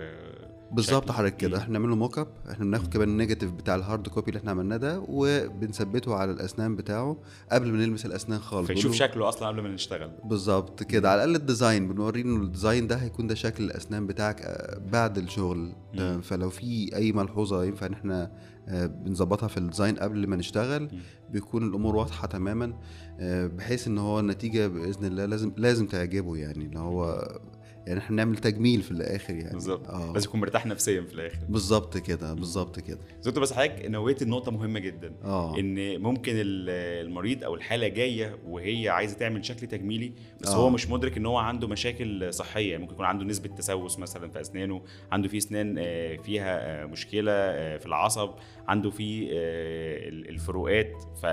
بالظبط. 0.72 1.12
حضرتك 1.12 1.38
كده. 1.38 1.58
إحنا 1.58 1.68
بنعمل 1.70 1.90
له 1.90 1.96
mock 1.96 2.18
up 2.20 2.28
إحنا 2.52 2.66
بناخد 2.66 2.94
كمان 2.94 3.10
ال 3.10 3.14
negative 3.14 3.52
بتاع 3.52 3.76
ال 3.76 3.82
hard 3.82 4.08
copy 4.08 4.28
اللي 4.30 4.40
إحنا 4.40 4.52
عملناه 4.52 4.78
ده 4.78 5.04
وبنثبته 5.08 6.16
على 6.16 6.32
الأسنان 6.32 6.76
بتاعه 6.76 7.18
قبل 7.52 7.72
ما 7.72 7.78
نلمس 7.78 8.06
الأسنان 8.06 8.40
خالص 8.40 8.68
فيشوف 8.68 8.94
شكله 8.94 9.30
أصلا 9.30 9.48
قبل 9.48 9.62
ما 9.62 9.70
نشتغل 9.70 10.12
بالظبط 10.24 10.84
كده 10.84 11.12
على 11.12 11.24
الأقل 11.24 11.36
ال 11.42 11.48
design 11.48 11.88
بنوريه 11.88 12.22
إنه 12.24 12.44
ال 12.44 12.50
design 12.50 12.88
ده 12.88 12.96
هيكون 12.96 13.28
ده 13.28 13.36
شكل 13.36 13.64
الأسنان 13.64 14.08
بتاعك 14.08 14.42
آه، 14.42 14.80
بعد 14.92 15.18
الشغل. 15.18 15.74
فلو 16.22 16.50
في 16.50 16.96
أي 16.96 17.12
ملحوظة 17.12 17.64
ينفع 17.64 17.86
إن 17.86 17.94
إحنا 17.94 18.32
آه، 18.68 18.86
بنظبطها 18.86 19.48
في 19.48 19.58
ال 19.58 19.63
design 19.63 19.96
قبل 19.96 20.28
ما 20.28 20.36
نشتغل. 20.36 20.90
بيكون 21.30 21.68
الأمور 21.68 21.96
واضحة 21.96 22.28
تماما 22.28 22.74
آه، 23.20 23.48
بحيث 23.48 23.88
إن 23.88 23.98
هو 23.98 24.20
النتيجة 24.20 24.68
بإذن 24.68 25.06
الله 25.06 25.26
لازم 25.26 25.52
لازم 25.58 25.88
تعجبه 25.88 26.36
يعني 26.38 26.66
اللي 26.66 26.80
هو 26.80 27.28
يعني 27.88 28.00
إحنا 28.00 28.16
بنعمل 28.16 28.38
تجميل 28.38 28.82
في 28.82 28.92
الآخر 28.92 29.34
يعني. 29.36 29.54
بالظبط. 29.54 29.88
آه. 29.88 30.14
لازم 30.14 30.28
يكون 30.30 30.40
مرتاح 30.40 30.66
نفسيا 30.66 31.02
في 31.02 31.14
الآخر. 31.14 31.38
بالظبط 31.50 31.98
كده 31.98 32.34
بالظبط 32.34 32.80
كده. 32.80 33.00
زوجته 33.22 33.42
بس 33.42 33.54
حضرتك 33.54 33.86
نوهت 33.86 34.22
لنقطة 34.22 34.52
مهمة 34.52 34.80
جدا 34.80 35.14
آه. 35.24 35.60
إن 35.60 36.02
ممكن 36.02 36.32
ال- 36.36 37.06
المريض 37.08 37.44
أو 37.44 37.56
الحالة 37.56 37.88
جاية 37.88 38.38
وهي 38.48 38.90
عايزة 38.90 39.18
تعمل 39.18 39.46
شكل 39.46 39.68
تجميلي 39.68 40.12
بس 40.42 40.48
آه. 40.50 40.56
هو 40.56 40.70
مش 40.70 40.90
مدرك 40.90 41.18
إن 41.18 41.26
هو 41.26 41.38
عنده 41.38 41.68
مشاكل 41.68 42.34
صحية. 42.34 42.78
ممكن 42.78 42.94
يكون 42.94 43.06
عنده 43.06 43.26
نسبة 43.26 43.50
تسوس 43.56 44.00
مثلا 44.00 44.30
في 44.32 44.42
أسنانه 44.42 44.82
عنده 45.12 45.28
في 45.30 45.38
أسنان 45.38 45.76
آه، 45.80 46.16
فيها 46.16 46.84
آه، 46.84 46.86
مشكلة 46.86 47.32
آه، 47.32 47.78
في 47.78 47.86
العصب 47.86 48.30
عنده 48.68 48.90
في 48.90 49.24
آه، 49.32 50.10
ال- 50.10 50.30
الفروقات. 50.30 50.92
ف 51.22 51.26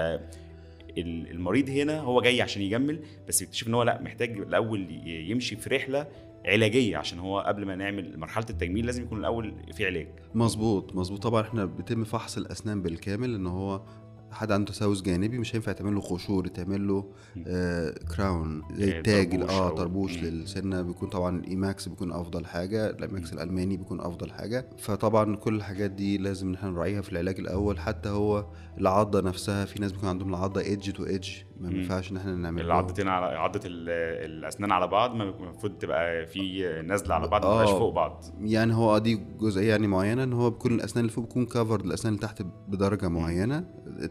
ال- 0.98 1.30
المريض 1.30 1.70
هنا 1.70 2.00
هو 2.00 2.20
جاي 2.20 2.42
عشان 2.42 2.62
يجمل 2.62 2.98
بس 3.28 3.42
يكتشف 3.42 3.68
إن 3.68 3.74
هو 3.74 3.82
لأ 3.82 4.02
محتاج 4.02 4.30
الأول 4.38 4.86
يمشي 5.06 5.56
في 5.56 5.70
رحلة 5.70 6.06
علاجية 6.46 6.96
عشان 6.96 7.18
هو 7.18 7.40
قبل 7.40 7.66
ما 7.66 7.76
نعمل 7.76 8.18
مرحلة 8.18 8.46
التجميل 8.50 8.86
لازم 8.86 9.02
يكون 9.02 9.18
الأول 9.18 9.54
في 9.72 9.86
علاج. 9.86 10.08
مظبوط 10.34 10.94
مظبوط. 10.96 11.22
طبعا 11.22 11.42
إحنا 11.42 11.64
بيتم 11.64 12.04
فحص 12.04 12.36
الأسنان 12.36 12.82
بالكامل 12.82 13.34
إن 13.34 13.46
هو 13.46 13.82
حد 14.30 14.52
عنده 14.52 14.72
تسوس 14.72 15.02
جانبي 15.02 15.38
مش 15.38 15.54
هينفع 15.56 15.72
تعمل 15.72 15.94
له 15.94 16.00
قشور 16.00 16.46
تعمل 16.46 16.88
له 16.88 17.10
آه 17.46 17.94
crown 18.16 18.62
زي 18.74 18.94
آه، 18.94 18.98
التاج 18.98 19.30
طربوش 19.30 19.50
آه 19.50 19.68
طربوش. 19.70 20.18
للسنة 20.18 20.82
بيكون 20.82 21.08
طبعا 21.08 21.38
ال 21.38 21.48
Emax 21.48 21.88
بيكون 21.88 22.12
أفضل 22.12 22.46
حاجة 22.46 22.90
ال 22.90 22.99
Emax 22.99 23.32
الألماني 23.32 23.76
بيكون 23.76 24.00
أفضل 24.00 24.30
حاجة. 24.32 24.68
فطبعا 24.78 25.36
كل 25.36 25.54
الحاجات 25.54 25.90
دي 25.90 26.18
لازم 26.18 26.48
إن 26.48 26.54
إحنا 26.54 26.70
نراعيها 26.70 27.00
في 27.02 27.12
العلاج 27.12 27.40
الأول. 27.40 27.78
حتى 27.80 28.08
هو 28.08 28.46
العضة 28.78 29.20
نفسها 29.20 29.64
في 29.64 29.80
ناس 29.80 29.92
بيكون 29.92 30.08
عندهم 30.08 30.28
العضة 30.28 30.60
edge 30.60 30.90
to 30.90 31.06
edge 31.06 31.30
ما. 31.60 31.70
ينفعش 31.70 32.10
إن 32.12 32.16
إحنا 32.16 32.34
نعمل 32.34 32.62
العضتين 32.62 33.08
على 33.08 33.26
عضة 33.38 33.60
ال- 33.64 33.88
الأسنان 34.30 34.72
على 34.72 34.86
بعض 34.88 35.14
ما 35.14 35.24
المفروض 35.24 35.72
تبقى 35.78 36.26
في 36.26 36.62
نازله 36.86 37.14
على 37.14 37.28
بعض 37.28 37.46
ما 37.46 37.48
آه. 37.62 37.78
فوق 37.78 37.94
بعض. 37.94 38.24
يعني 38.40 38.74
هو 38.74 38.98
دي 38.98 39.14
جزئية 39.40 39.68
يعني 39.70 39.86
معينة 39.86 40.22
إن 40.22 40.32
هو 40.32 40.50
بيكون 40.50 40.72
الأسنان 40.74 41.04
اللي 41.04 41.12
فوق 41.14 41.24
بيكون 41.24 41.46
كفرد 41.46 41.84
الأسنان 41.84 42.14
اللي 42.14 42.26
تحت 42.26 42.42
بدرجة 42.68 43.08
معينة. 43.08 43.64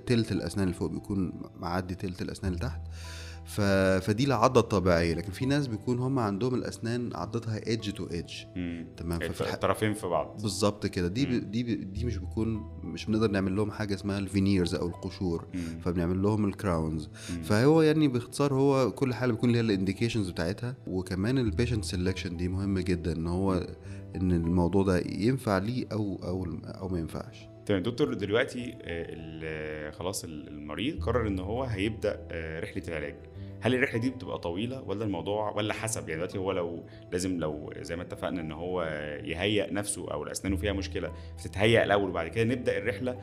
تلت 0.06 0.32
الأسنان 0.32 0.64
اللي 0.68 0.76
فوق 0.80 0.90
بيكون 0.92 1.42
معدي 1.60 1.96
تلت 1.96 2.22
الأسنان 2.22 2.54
اللي 2.54 2.64
تحت. 2.66 2.82
ف... 3.54 3.62
فدي 4.06 4.24
العضة 4.24 4.60
الطبيعية. 4.60 5.14
لكن 5.14 5.32
في 5.32 5.46
ناس 5.46 5.68
بيكون 5.68 6.00
هم 6.00 6.20
عندهم 6.20 6.56
الأسنان 6.56 7.10
عضتها 7.16 7.68
edge 7.68 7.92
to 7.92 8.08
edge. 8.12 8.34
تمام؟ 8.98 9.20
ففي 9.20 9.42
الح... 9.42 9.54
الطرفين 9.54 9.94
في 9.94 10.08
بعض. 10.08 10.42
بالظبط 10.42 10.86
كده. 10.86 11.08
دي. 11.08 11.26
ب... 11.26 11.52
دي 11.52 11.64
ب... 11.64 11.94
دي 11.94 12.06
مش 12.06 12.18
بيكون 12.18 12.64
مش 12.84 13.06
بنقدر 13.06 13.32
نعمل 13.32 13.56
لهم 13.56 13.72
حاجة 13.72 13.94
اسمها 13.94 14.18
ال 14.20 14.27
veneers 14.27 14.76
أو 14.76 14.88
القشور. 14.88 15.48
مم. 15.54 15.80
فبنعمل 15.86 16.22
لهم 16.22 16.46
ال 16.46 16.55
crowns 16.55 17.10
مم. 17.30 17.42
فهو 17.44 17.82
يعني 17.82 18.08
باختصار 18.08 18.54
هو 18.54 18.92
كل 18.92 19.14
حالة 19.14 19.34
بيكون 19.34 19.52
ليها 19.52 19.62
ال 19.62 19.68
indications 19.68 20.30
بتاعتها. 20.30 20.76
وكمان 20.88 21.38
ال 21.38 21.44
patient 21.44 21.86
selection 21.86 22.28
دي 22.28 22.48
مهمة 22.48 22.82
جدا 22.82 23.12
إن 23.14 23.28
هو 23.28 23.68
إن 24.16 24.32
الموضوع 24.32 24.84
ده 24.84 24.98
ينفع 25.06 25.58
ليه 25.58 25.86
أو 25.92 26.20
أو 26.24 26.48
أو 26.66 26.88
ما 26.90 27.00
ينفعش. 27.00 27.48
تمام 27.66 27.84
دكتور 27.84 28.14
دلوقتي 28.14 28.78
آه، 28.82 29.92
خلاص 29.92 30.24
ال- 30.24 30.48
المريض 30.48 31.04
قرر 31.04 31.28
إن 31.28 31.40
هو 31.40 31.64
هيبدأ 31.64 32.20
آه، 32.32 32.60
رحلة 32.60 32.84
العلاج. 32.88 33.16
هل 33.64 33.76
الرحلة 33.76 34.00
دي 34.00 34.10
بتبقى 34.10 34.40
طويلة 34.40 34.82
ولا 34.82 35.06
الموضوع 35.06 35.52
ولا 35.52 35.74
حسب؟ 35.74 36.02
يعني 36.02 36.16
دلوقتي 36.16 36.38
هو 36.38 36.52
لو 36.52 36.84
لازم 37.12 37.40
لو 37.40 37.74
زي 37.82 37.96
ما 37.96 38.02
اتفقنا 38.02 38.42
إن 38.42 38.52
هو 38.52 38.84
يهيئ 39.24 39.74
نفسه 39.74 40.12
أو 40.12 40.24
اسنانه 40.24 40.58
فيها 40.58 40.74
مشكلة 40.74 41.12
فتتهيأ 41.38 41.84
الأول 41.84 42.10
وبعد 42.10 42.28
كده 42.28 42.44
نبدأ 42.44 42.78
الرحلة. 42.78 43.18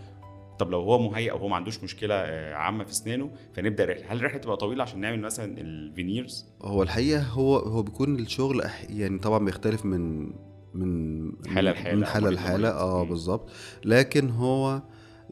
طب 0.59 0.71
لو 0.71 0.81
هو 0.81 0.99
مهيئ 0.99 1.31
أو 1.31 1.37
هو 1.39 1.49
ما 1.49 1.57
عندوش 1.57 1.85
مشكلة 1.85 2.15
آه، 2.15 2.55
عامة 2.55 2.85
في 2.85 2.91
اسنانه 2.91 3.31
فنبدأ 3.55 3.85
الرحلة. 3.85 4.13
هل 4.13 4.17
الرحلة 4.17 4.39
تبقى 4.39 4.57
طويلة 4.57 4.83
عشان 4.83 5.01
نعمل 5.01 5.21
مثلا 5.21 5.61
الفينيرز 5.61 6.47
هو 6.63 6.83
الحقيقة 6.83 7.23
هو 7.23 7.57
هو 7.57 7.83
بيكون 7.83 8.19
الشغل 8.19 8.63
يعني 8.89 9.19
طبعا 9.19 9.45
بيختلف 9.45 9.85
من 9.85 10.33
من 10.75 11.33
حالة 11.49 11.71
لحالة 11.71 11.97
من 11.97 12.05
حالة 12.07 12.31
لحالة. 12.31 12.69
آه. 12.69 13.05
بالظبط. 13.05 13.51
لكن 13.85 14.31
هو 14.31 14.83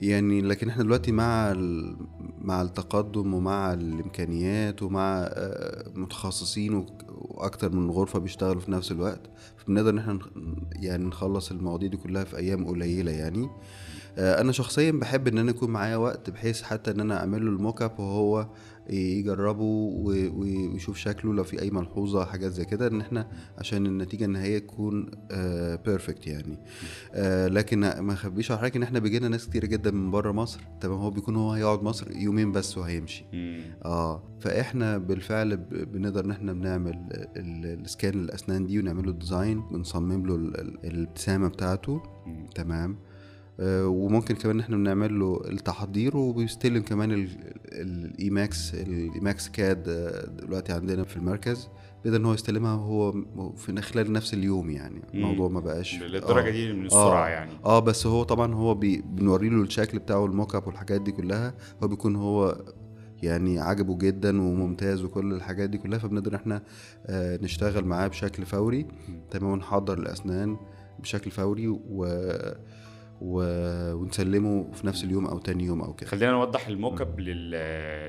يعني 0.03 0.41
لكن 0.41 0.69
إحنا 0.69 0.83
دلوقتي 0.83 1.13
مع 1.13 1.55
مع 2.41 2.63
التقدم 2.63 3.35
ومع 3.35 3.73
الإمكانيات 3.73 4.83
ومع 4.83 5.19
آه، 5.23 5.91
متخصصين 5.95 6.87
وأكتر 7.09 7.73
من 7.77 7.91
غرفة 7.91 8.19
بيشتغلوا 8.19 8.61
في 8.61 8.71
نفس 8.71 8.93
الوقت 8.93 9.21
فبنقدر 9.57 9.91
إن 9.91 9.99
إحنا 9.99 10.19
يعني 10.73 11.05
نخلص 11.05 11.51
المواضيع 11.51 11.89
دي 11.89 11.97
كلها 11.97 12.25
في 12.25 12.37
أيام 12.37 12.67
قليلة 12.67 13.13
يعني. 13.13 13.49
أنا 14.19 14.53
شخصيا 14.53 14.91
بحب 14.91 15.29
إن 15.29 15.39
أنا 15.39 15.51
يكون 15.51 15.71
معايا 15.71 15.97
وقت 15.97 16.31
بحيث 16.31 16.63
حتى 16.63 16.91
إن 16.91 17.01
أنا 17.01 17.21
أعمل 17.21 17.45
له 17.47 17.51
الموك 17.53 17.83
أب 17.83 18.01
وهو 18.01 18.49
يجربه 18.91 19.63
ويشوف 20.35 20.97
شكله 20.97 21.35
لو 21.35 21.45
في 21.45 21.63
أي 21.63 21.71
ملحوظة 21.71 22.25
حاجات 22.25 22.53
زي 22.53 22.65
كده 22.65 22.87
إن 22.87 23.01
إحنا 23.01 23.29
عشان 23.59 23.87
النتيجة 23.87 24.25
النهائية 24.25 24.59
تكون 24.59 25.11
perfect 25.87 26.27
يعني. 26.27 26.59
آه، 27.15 27.49
لكن 27.49 27.81
ما 27.81 28.13
أخبيش 28.13 28.51
على 28.51 28.59
حضرتك 28.61 28.77
إن 28.77 28.83
إحنا 28.83 28.99
بيجينا 28.99 29.29
ناس 29.29 29.49
كتير 29.49 29.65
جدا 29.65 29.91
من 29.91 30.11
بره 30.11 30.33
مصر. 30.33 30.61
تمام 30.81 30.99
هو 30.99 31.11
بيكون 31.11 31.37
هو 31.37 31.53
هيقعد 31.53 31.83
مصر 31.83 32.17
يومين 32.17 32.53
بس 32.53 32.79
وهيمشي. 32.79 33.25
آه 33.85 34.23
فإحنا 34.41 34.99
بالفعل 34.99 35.57
بنقدر 35.57 36.25
إن 36.25 36.31
إحنا 36.31 36.53
بنعمل 36.53 37.09
ال- 37.37 37.81
scan 37.85 38.15
للاسنان 38.15 38.67
دي 38.67 38.79
ونعمل 38.79 39.07
له 39.07 39.13
design 39.13 39.61
بنصمم 39.71 40.27
له 40.27 40.35
ال- 40.35 40.61
ال- 40.61 40.85
الابتسامة 40.87 41.49
بتاعته. 41.49 42.03
تمام. 42.55 42.93
آه، 42.93 43.08
وممكن 43.61 44.35
كمان 44.35 44.55
إن 44.55 44.61
إحنا 44.61 44.77
بنعمل 44.77 45.21
له 45.21 45.41
التحضير 45.49 46.17
وبيستلم 46.17 46.83
كمان 46.83 47.29
ال 47.73 47.93
Emax 47.93 48.75
ال 48.75 48.90
Emax 48.90 49.49
CAD 49.49 49.89
آه، 49.89 50.27
دلوقتي 50.27 50.73
عندنا 50.73 51.05
في 51.05 51.17
المركز 51.17 51.69
بيقدر 52.05 52.21
إن 52.21 52.25
هو 52.25 52.35
يستلمها 52.35 52.75
وهو 52.75 53.13
في 53.57 53.83
خلال 53.83 54.13
نفس 54.13 54.35
اليوم 54.35 54.71
يعني 54.71 55.03
الموضوع 55.15 55.49
ما 55.49 55.61
بقاش 55.61 56.03
للدرجه 56.03 56.49
آه. 56.49 56.51
دي 56.51 56.73
من 56.73 56.87
السرعة 56.87 57.27
آه. 57.27 57.29
يعني 57.29 57.51
آه 57.65 57.79
بس 57.79 58.07
هو 58.07 58.23
طبعا 58.23 58.55
هو 58.55 58.75
بنوري 58.75 59.49
له 59.49 59.63
الشكل 59.63 59.99
بتاعه 59.99 60.25
ال 60.25 60.55
mock-up 60.55 60.67
والحاجات 60.67 61.01
دي 61.01 61.13
كلها 61.13 61.55
هو 61.83 61.89
بيكون 61.89 62.17
هو 62.17 62.65
يعني 63.23 63.61
عجبه 63.61 63.99
جدا 63.99 64.43
وممتاز 64.43 65.03
وكل 65.05 65.33
الحاجات 65.33 65.71
دي 65.71 65.79
كلها 65.79 65.99
فبنقدر 65.99 66.35
إحنا 66.37 66.63
آه 67.07 67.39
نشتغل 67.43 67.85
معاه 67.85 68.09
بشكل 68.09 68.47
فوري 68.47 68.87
تمام 69.31 69.51
ونحضر 69.53 69.99
الأسنان 69.99 70.57
بشكل 70.99 71.31
فوري 71.31 71.69
و... 71.69 72.07
و... 73.21 73.43
ونسلمه 73.95 74.73
في 74.73 74.87
نفس 74.87 75.05
اليوم 75.05 75.27
أو 75.27 75.39
تاني 75.39 75.65
يوم 75.65 75.81
أو 75.81 75.93
كده. 75.95 76.11
خلينا 76.11 76.33
نوضح 76.33 76.69
ال 76.69 77.01
mock-up 77.01 77.21
لل... 77.21 77.51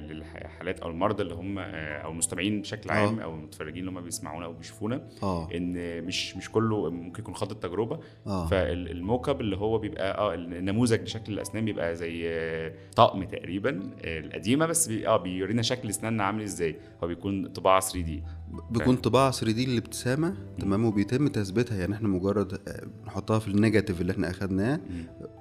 للحالات 0.08 0.80
أو 0.80 0.90
المرضى 0.90 1.24
اللي 1.24 1.34
هم 1.34 1.60
أو 1.60 2.12
المستمعين 2.12 2.62
بشكل 2.62 2.90
عام 2.92 3.20
آه. 3.20 3.24
أو 3.24 3.34
المتفرجين 3.34 3.88
اللي 3.88 4.00
هم 4.00 4.02
بيسمعونا 4.04 4.46
أو 4.46 4.54
بيشوفونا 4.54 5.02
آه. 5.24 5.48
إن 5.56 6.04
مش 6.04 6.38
مش 6.38 6.52
كله 6.52 6.90
ممكن 6.90 7.22
يكون 7.22 7.36
خاض 7.36 7.52
التجربة. 7.52 8.00
آه. 8.28 8.46
فال 8.48 9.30
mock-up 9.30 9.42
اللي 9.42 9.58
هو 9.58 9.78
بيبقى 9.78 10.18
آه 10.18 10.34
النموذج 10.34 11.02
لشكل 11.02 11.34
الأسنان 11.34 11.66
بيبقى 11.66 11.96
زي 11.96 12.30
آه، 12.30 12.74
طقم 12.96 13.24
تقريبا 13.24 13.90
آه، 14.06 14.20
القديمة 14.20 14.66
بس 14.66 14.88
بي 14.88 15.08
آه 15.08 15.18
بيورينا 15.18 15.62
شكل 15.62 15.90
أسناننا 15.90 16.24
عامل 16.24 16.44
إزاي. 16.44 16.76
هو 17.04 17.08
بيكون 17.08 17.48
طباعة 17.48 17.80
3 17.80 18.02
دي 18.02 18.24
بيكون 18.72 18.96
طباعة 18.96 19.32
3D 19.32 19.66
للابتسامة 19.66 20.36
تمام 20.60 20.86
وبيتم 20.86 21.28
تثبيتها. 21.28 21.78
يعني 21.78 21.96
إحنا 21.96 22.08
مجرد 22.08 22.54
آه، 22.68 22.88
نحطها 23.08 23.40
في 23.40 23.48
ال 23.48 23.54
negative 23.54 24.02
اللي 24.02 24.12
إحنا 24.12 24.30
أخدناه 24.30 24.80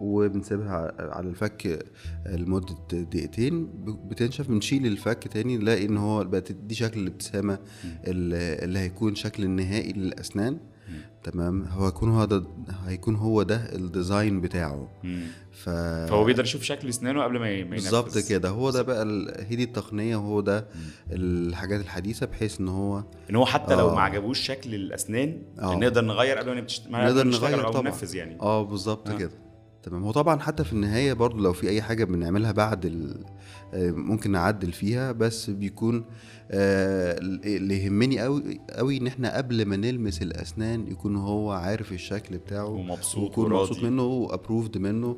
وبنسيبها 0.00 0.94
على 0.98 1.28
الفك 1.28 1.86
لمدة 2.26 2.74
دقيقتين. 2.92 3.66
بتنشف 4.10 4.48
بنشيل 4.48 4.86
الفك 4.86 5.28
تاني 5.28 5.56
نلاقي 5.56 5.84
إن 5.86 5.96
هو 5.96 6.24
بقت 6.24 6.52
دي 6.52 6.74
شكل 6.74 7.00
الابتسامة 7.00 7.58
اللي 8.06 8.54
اللي 8.64 8.78
هيكون 8.78 9.14
شكل 9.14 9.44
النهائي 9.44 9.92
للأسنان. 9.92 10.58
تمام 11.24 11.64
هو 11.64 11.84
هيكون 11.86 12.10
هو 12.10 12.24
ده 12.24 12.42
هيكون 12.86 13.16
هو 13.16 13.42
ده 13.42 13.56
الديزاين 13.74 14.40
بتاعه 14.40 14.88
ف 15.52 15.68
فهو 15.68 16.24
بيقدر 16.24 16.44
يشوف 16.44 16.62
شكل 16.62 16.88
اسنانه 16.88 17.22
قبل 17.24 17.38
ما 17.38 17.50
ي- 17.50 17.64
ما 17.64 17.70
بالظبط 17.70 18.16
ينفذ. 18.16 18.28
كده 18.28 18.48
هو 18.48 18.70
ده 18.70 18.82
بقى 18.82 19.02
ال- 19.02 19.44
هي 19.48 19.56
دي 19.56 19.64
التقنية 19.64 20.16
وهو 20.16 20.40
ده 20.40 20.66
الحاجات 21.12 21.80
الحديثة 21.80 22.26
بحيث 22.26 22.60
إن 22.60 22.68
هو 22.68 23.02
إن 23.30 23.36
هو 23.36 23.46
حتى 23.46 23.74
لو 23.74 23.88
آه. 23.90 23.94
ما 23.94 24.00
عجبوش 24.00 24.38
شكل 24.40 24.74
الأسنان 24.74 25.42
آه. 25.58 25.74
نقدر 25.76 26.04
نغير 26.04 26.38
قبل 26.38 26.48
ما 26.54 26.60
نبتشت... 26.60 26.88
ما 26.90 27.04
نقدر 27.04 27.26
نغير 27.26 27.68
طبعا. 27.70 27.82
ننفذ 27.82 28.14
يعني 28.14 28.40
آه 28.40 28.62
بالظبط 28.62 29.08
آه. 29.08 29.16
كده 29.16 29.30
تمام. 29.88 30.04
هو 30.04 30.10
طبعا 30.10 30.40
حتى 30.40 30.64
في 30.64 30.72
النهاية 30.72 31.12
برضو 31.12 31.38
لو 31.42 31.52
في 31.52 31.68
أي 31.68 31.82
حاجة 31.82 32.04
بنعملها 32.04 32.52
بعد 32.52 32.86
ال... 32.86 33.24
آه، 33.74 33.90
ممكن 33.90 34.30
نعدل 34.30 34.72
فيها 34.72 35.12
بس 35.12 35.50
بيكون 35.50 36.04
آه، 36.50 37.18
اللي 37.20 37.84
يهمني 37.84 38.20
قوي 38.20 38.60
قوي 38.70 38.96
إن 38.96 39.06
إحنا 39.06 39.36
قبل 39.36 39.64
ما 39.66 39.76
نلمس 39.76 40.22
الأسنان 40.22 40.86
يكون 40.88 41.16
هو 41.16 41.52
عارف 41.52 41.92
الشكل 41.92 42.38
بتاعه 42.38 42.66
ومبسوط 42.68 43.22
ويكون. 43.22 43.52
مبسوط 43.52 43.82
منه 43.82 44.02
وابروفد 44.02 44.78
منه 44.78 45.16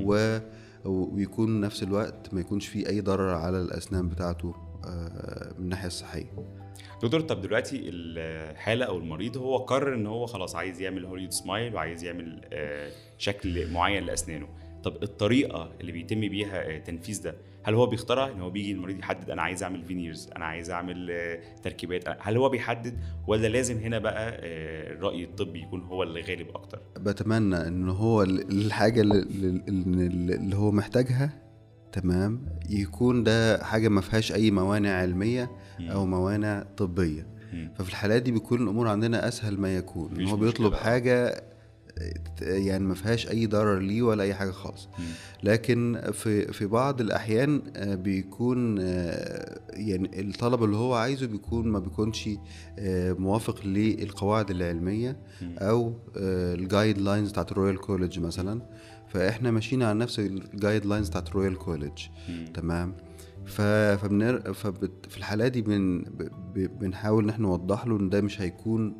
و... 0.00 0.38
ويكون 0.84 1.60
نفس 1.60 1.82
الوقت 1.82 2.34
ما 2.34 2.40
يكونش 2.40 2.66
فيه 2.66 2.88
أي 2.88 3.00
ضرر 3.00 3.34
على 3.34 3.60
الأسنان 3.60 4.08
بتاعته 4.08 4.54
آه، 4.84 5.52
من 5.58 5.64
الناحية 5.64 5.86
الصحية. 5.86 6.61
دكتور 7.02 7.20
طب 7.20 7.40
دلوقتي 7.40 7.80
الحالة 7.84 8.84
أو 8.86 8.98
المريض 8.98 9.36
هو 9.36 9.56
قرر 9.56 9.94
إن 9.94 10.06
هو 10.06 10.26
خلاص 10.26 10.56
عايز 10.56 10.80
يعمل 10.80 11.04
هوليود 11.04 11.30
سمايل 11.32 11.74
وعايز 11.74 12.04
يعمل 12.04 12.40
آه، 12.52 12.90
شكل 13.18 13.70
معين 13.72 14.04
لأسنانه. 14.04 14.48
طب 14.84 15.02
الطريقة 15.02 15.70
اللي 15.80 15.92
بيتم 15.92 16.20
بيها 16.20 16.74
آه، 16.74 16.78
تنفيذ 16.78 17.22
ده 17.22 17.34
هل 17.64 17.74
هو 17.74 17.86
بيختارها 17.86 18.32
إن 18.32 18.40
هو 18.40 18.50
بيجي 18.50 18.72
المريض 18.72 18.98
يحدد 18.98 19.30
أنا 19.30 19.42
عايز 19.42 19.62
أعمل 19.62 19.84
فينيرز 19.84 20.30
أنا 20.36 20.44
عايز 20.44 20.70
أعمل 20.70 21.10
آه، 21.10 21.40
تركيبات 21.62 22.04
هل 22.20 22.36
هو 22.36 22.48
بيحدد 22.48 22.98
ولا 23.26 23.46
لازم 23.48 23.78
هنا 23.78 23.98
بقى 23.98 24.38
الرأي 24.92 25.24
الطبي 25.24 25.58
يكون 25.62 25.80
هو 25.82 26.02
اللي 26.02 26.20
غالب 26.20 26.48
أكتر؟ 26.48 26.78
بتمنى 26.96 27.56
إن 27.68 27.88
هو 27.88 28.22
ال- 28.22 28.50
الحاجة 28.66 29.00
اللي 29.00 30.56
هو 30.56 30.70
محتاجها 30.70 31.41
تمام 31.92 32.46
يكون 32.70 33.22
ده 33.22 33.64
حاجة 33.64 33.88
ما 33.88 34.00
فيهاش 34.00 34.32
أي 34.32 34.50
موانع 34.50 34.90
علمية 34.90 35.50
أو 35.80 36.06
موانع 36.06 36.64
طبية. 36.76 37.26
ففي 37.78 37.88
الحالات 37.90 38.22
دي 38.22 38.32
بيكون 38.32 38.62
الأمور 38.62 38.88
عندنا 38.88 39.28
أسهل 39.28 39.60
ما 39.60 39.76
يكون 39.76 40.16
إن 40.20 40.26
هو 40.26 40.36
بيطلب. 40.36 40.74
حاجة 40.74 41.44
يعني 42.40 42.84
ما 42.84 42.94
فيهاش 42.94 43.28
أي 43.30 43.46
ضرر 43.46 43.78
ليه 43.78 44.02
ولا 44.02 44.22
أي 44.22 44.34
حاجة 44.34 44.50
خالص. 44.50 44.88
لكن 45.42 46.00
في 46.12 46.52
في 46.52 46.66
بعض 46.66 47.00
الأحيان 47.00 47.62
آه، 47.76 47.94
بيكون 47.94 48.78
آه، 48.80 49.60
يعني 49.70 50.20
الطلب 50.20 50.64
اللي 50.64 50.76
هو 50.76 50.94
عايزه 50.94 51.26
بيكون 51.26 51.68
ما 51.68 51.78
بيكونش 51.78 52.28
آه، 52.78 53.12
موافق 53.12 53.66
للقواعد 53.66 54.50
العلمية. 54.50 55.16
أو 55.58 55.94
ال 56.16 56.98
guidelines 56.98 57.30
بتاعت 57.30 57.52
ال 57.52 57.56
Royal 57.56 57.78
College 57.78 58.18
مثلا 58.20 58.62
فاحنا 59.12 59.50
ماشيين 59.50 59.82
على 59.82 59.98
نفس 59.98 60.18
ال 60.18 60.86
guidelines 60.86 61.08
بتاعت 61.08 61.28
ال 61.28 61.33
Royal 61.33 61.58
College. 61.58 62.02
تمام. 62.54 62.94
فبنر... 63.46 64.52
فبت... 64.52 65.06
في 65.08 65.18
الحالة 65.18 65.48
دي 65.48 65.62
بن... 65.62 65.98
ب... 66.54 66.78
بنحاول 66.78 67.24
إن 67.24 67.30
إحنا 67.30 67.46
نوضح 67.46 67.86
له 67.86 67.96
إن 67.96 68.08
ده 68.08 68.20
مش 68.20 68.40
هيكون 68.40 68.96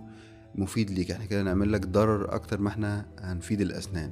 مفيد 0.54 0.90
ليك 0.90 1.10
إحنا 1.10 1.24
كده 1.24 1.42
نعمل 1.42 1.72
لك 1.72 1.86
ضرر 1.86 2.34
أكتر 2.34 2.60
ما 2.60 2.68
إحنا 2.68 3.06
هنفيد 3.20 3.60
الأسنان 3.60 4.10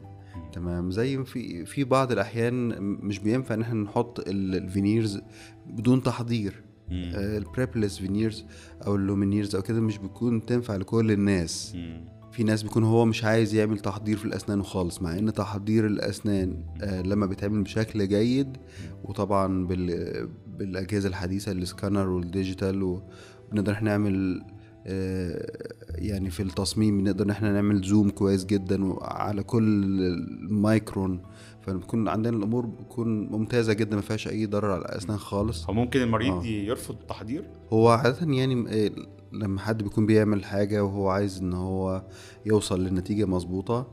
تمام 0.53 0.91
زي 0.91 1.25
في 1.25 1.65
في 1.65 1.85
بعض 1.85 2.13
الأحيان 2.13 2.69
مش 2.83 3.19
بينفع 3.19 3.55
إن 3.55 3.61
إحنا 3.61 3.75
نحط 3.83 4.21
ال- 4.29 4.55
veneers 4.55 5.21
بدون 5.67 6.03
تحضير 6.03 6.63
مم. 6.91 7.13
ال 7.15 7.24
prepless 7.24 7.99
veneers 7.99 8.45
أو 8.87 8.95
ال 8.97 9.03
Lumineers 9.03 9.55
أو 9.57 9.63
كده 9.63 9.81
مش 9.81 9.99
بتكون 9.99 10.47
تنفع 10.47 10.77
لكل 10.77 11.11
الناس 11.11 11.73
مم. 11.75 12.05
في 12.33 12.45
ناس 12.45 12.63
بيكون 12.63 12.85
هو 12.85 13.05
مش 13.05 13.25
عايز 13.25 13.55
يعمل 13.55 13.79
تحضير 13.79 14.17
في 14.17 14.25
الأسنان 14.25 14.63
خالص 14.63 15.03
مع 15.03 15.19
إن 15.19 15.33
تحضير 15.33 15.87
الأسنان 15.87 16.65
آه، 16.83 17.03
لما 17.03 17.27
بيتعمل 17.27 17.63
بشكل 17.63 18.09
جيد 18.09 18.57
وطبعا 19.05 19.67
بال 19.67 20.29
بالأجهزة 20.59 21.09
الحديثة 21.09 21.53
السكانر 21.53 22.09
وال 22.09 22.25
digital 22.25 22.83
وبنقدر 22.83 23.73
إحنا 23.73 23.91
نعمل 23.91 24.43
آه، 24.87 25.75
يعني 25.95 26.31
في 26.31 26.43
التصميم 26.43 26.99
بنقدر 26.99 27.25
ان 27.25 27.31
إحنا 27.31 27.53
نعمل 27.53 27.83
زوم 27.83 28.11
كويس 28.11 28.45
جدا 28.45 28.95
على 29.01 29.43
كل 29.43 29.85
المايكرون 30.43 31.23
فبتكون 31.63 32.09
عندنا 32.09 32.37
الأمور 32.37 32.67
بتكون 32.67 33.27
ممتازة 33.27 33.73
جدا 33.73 33.97
ما 33.97 34.03
فيهاش 34.03 34.29
أي 34.29 34.47
ضرر 34.47 34.73
على 34.73 34.83
الأسنان 34.83 35.19
خالص. 35.19 35.67
هو 35.67 35.75
ممكن 35.75 36.01
المريض 36.01 36.33
آه. 36.33 36.45
يرفض 36.47 36.97
التحضير؟ 37.01 37.45
هو 37.73 37.89
عادة 37.89 38.33
يعني 38.33 38.65
آه، 38.69 38.91
لما 39.33 39.61
حد 39.61 39.83
بيكون 39.83 40.07
بيعمل 40.07 40.45
حاجة 40.45 40.85
وهو 40.85 41.09
عايز 41.09 41.39
إن 41.39 41.53
هو 41.53 42.03
يوصل 42.47 42.85
لنتيجة 42.85 43.25
مظبوطة 43.25 43.91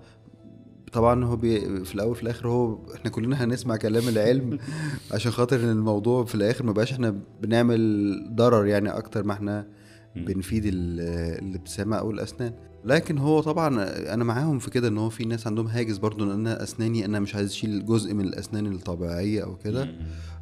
طبعا 0.93 1.25
هو 1.25 1.35
بي 1.35 1.85
في 1.85 1.95
الأول 1.95 2.15
في 2.15 2.23
الآخر 2.23 2.47
هو 2.47 2.79
إحنا 2.95 3.11
كلنا 3.11 3.43
هنسمع 3.43 3.75
كلام 3.75 4.07
العلم 4.07 4.59
عشان 5.13 5.31
خاطر 5.31 5.59
إن 5.59 5.69
الموضوع 5.69 6.25
في 6.25 6.35
الآخر 6.35 6.65
ما 6.65 6.71
بقاش 6.71 6.93
إحنا 6.93 7.19
بنعمل 7.41 8.35
ضرر 8.35 8.65
يعني 8.65 8.89
أكتر 8.89 9.23
ما 9.23 9.33
إحنا. 9.33 9.67
بنفيد 10.15 10.65
ال- 10.65 10.99
الابتسامة 11.47 11.95
أو 11.97 12.11
الأسنان 12.11 12.53
لكن 12.85 13.17
هو 13.17 13.41
طبعا 13.41 13.83
أنا 14.13 14.23
معاهم 14.23 14.59
في 14.59 14.69
كده 14.69 14.87
إن 14.87 14.97
هو 14.97 15.09
في 15.09 15.25
ناس 15.25 15.47
عندهم 15.47 15.67
هاجس 15.67 15.97
برضو 15.97 16.23
إن 16.23 16.31
أنا 16.31 16.63
أسناني 16.63 17.05
أنا 17.05 17.19
مش 17.19 17.35
عايز 17.35 17.49
أشيل 17.49 17.85
جزء 17.85 18.13
من 18.13 18.25
الأسنان 18.25 18.65
الطبيعية 18.65 19.43
أو 19.43 19.55
كده. 19.55 19.89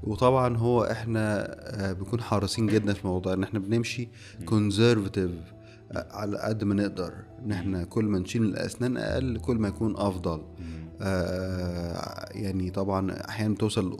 وطبعا 0.03 0.57
هو 0.57 0.83
إحنا 0.83 1.45
آه، 1.89 1.93
بنكون 1.93 2.21
حريصين 2.21 2.67
جدا 2.67 2.93
في 2.93 3.01
الموضوع 3.05 3.33
إن 3.33 3.43
إحنا 3.43 3.59
بنمشي 3.59 4.09
كونزرفتيف 4.45 5.31
على 5.95 6.37
قد 6.37 6.63
ما 6.63 6.75
نقدر 6.75 7.13
إن 7.45 7.51
إحنا 7.51 7.83
كل 7.83 8.05
ما 8.05 8.19
نشيل 8.19 8.43
الأسنان 8.43 8.97
أقل 8.97 9.37
كل 9.37 9.55
ما 9.55 9.67
يكون 9.67 9.93
أفضل. 9.97 10.41
آه 11.01 12.29
يعني 12.31 12.69
طبعا 12.71 13.11
أحيانا 13.29 13.55
توصل 13.55 13.97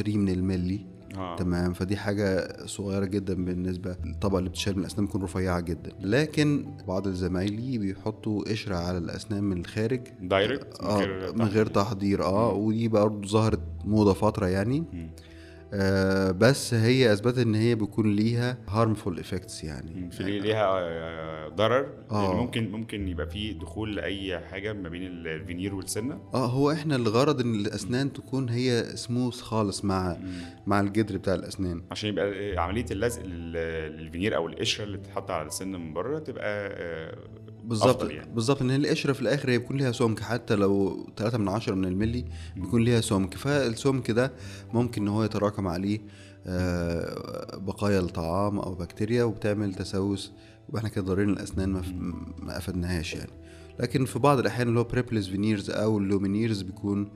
0.3 0.00 0.08
من 0.08 0.28
الملي 0.28 0.86
آه. 1.16 1.36
تمام 1.36 1.72
فدي 1.72 1.96
حاجة 1.96 2.56
صغيرة 2.66 3.04
جدا 3.04 3.44
بالنسبة 3.44 3.96
للطبقة 4.04 4.38
اللي 4.38 4.50
بتشال 4.50 4.74
من 4.76 4.80
الأسنان 4.80 5.06
بتكون 5.06 5.22
رفيعة 5.22 5.60
جدا 5.60 5.92
لكن 6.00 6.66
بعض 6.88 7.08
زمايلي 7.08 7.78
بيحطوا 7.78 8.50
قشرة 8.50 8.76
على 8.76 8.98
الأسنان 8.98 9.44
من 9.44 9.60
الخارج 9.60 10.00
direct 10.20 10.82
من 10.82 10.88
غير 10.88 11.32
من 11.34 11.44
غير 11.44 11.66
تحضير. 11.66 12.22
آه 12.24 12.52
ودي 12.52 12.88
برضه 12.88 13.28
ظهرت 13.28 13.60
موضة 13.84 14.12
فترة 14.12 14.46
يعني 14.46 14.80
مم. 14.92 15.10
آه 15.76 16.30
بس 16.30 16.74
هي 16.74 17.12
اثبتت 17.12 17.38
ان 17.38 17.54
هي 17.54 17.74
بيكون 17.74 18.12
ليها 18.16 18.58
harmful 18.68 19.18
effects 19.18 19.64
يعني. 19.64 20.10
في 20.10 20.22
ليه- 20.22 20.40
ليها 20.40 20.64
آه، 20.72 21.48
ضرر 21.48 21.86
آه. 22.10 22.22
يعني 22.24 22.34
ممكن 22.40 22.70
ممكن 22.70 23.08
يبقى 23.08 23.26
في 23.30 23.52
دخول 23.52 23.96
لأي 23.96 24.38
حاجة 24.38 24.72
ما 24.72 24.88
بين 24.88 25.02
الفينير 25.06 25.74
والسنة 25.74 26.18
آه 26.34 26.46
هو 26.46 26.70
إحنا 26.72 26.96
الغرض 26.96 27.40
ان 27.40 27.54
الأسنان 27.54 28.12
تكون 28.12 28.48
هي 28.48 28.82
سموث 28.94 29.40
خالص 29.40 29.84
مع 29.84 30.16
مم. 30.20 30.32
مع 30.66 30.80
الجدر 30.80 31.16
بتاع 31.18 31.34
الأسنان 31.34 31.82
عشان 31.90 32.08
يبقى 32.10 32.56
عملية 32.62 32.86
اللزق 32.90 33.22
لل- 33.22 33.52
للفينير 33.98 34.36
أو 34.36 34.46
القشرة 34.46 34.84
اللي 34.84 34.96
بتتحط 34.98 35.30
على 35.30 35.46
السن 35.46 35.68
من 35.68 35.92
بره 35.92 36.18
تبقى 36.18 36.68
آه، 36.72 37.16
بالظبط 37.68 38.10
يعني. 38.10 38.34
بالظبط 38.34 38.62
إن 38.62 38.70
القشره 38.70 39.12
في 39.12 39.20
الآخر 39.20 39.50
هي 39.50 39.58
بيكون 39.58 39.76
ليها 39.76 39.92
سمك 39.92 40.20
حتى 40.20 40.54
لو 40.54 41.06
3 41.16 41.38
من 41.38 41.48
10 41.48 41.74
من 41.74 41.84
الملي 41.84 42.24
بيكون 42.56 42.82
ليها 42.84 43.00
سمك 43.00 43.34
فالسمك 43.34 44.10
ده 44.10 44.32
ممكن 44.74 45.02
إن 45.02 45.08
هو 45.08 45.24
يتراكم 45.24 45.68
عليه 45.68 46.00
آه، 46.46 47.56
بقايا 47.56 48.00
الطعام 48.00 48.58
أو 48.58 48.74
بكتيريا 48.74 49.24
وبتعمل 49.24 49.74
تسوس 49.74 50.32
يبقى 50.68 50.78
إحنا 50.78 50.88
كده 50.88 51.04
ضارين 51.04 51.28
الأسنان 51.28 51.68
ما, 51.68 51.82
ما 52.42 52.56
أفدناهاش 52.58 53.14
يعني. 53.14 53.30
لكن 53.80 54.04
في 54.04 54.18
بعض 54.18 54.38
الأحيان 54.38 54.68
اللي 54.68 54.80
هو 54.80 54.84
prepless 54.84 55.26
veneers 55.28 55.70
أو 55.70 55.98
ال 55.98 56.04
Lumineers 56.04 56.62
بيكون 56.62 57.08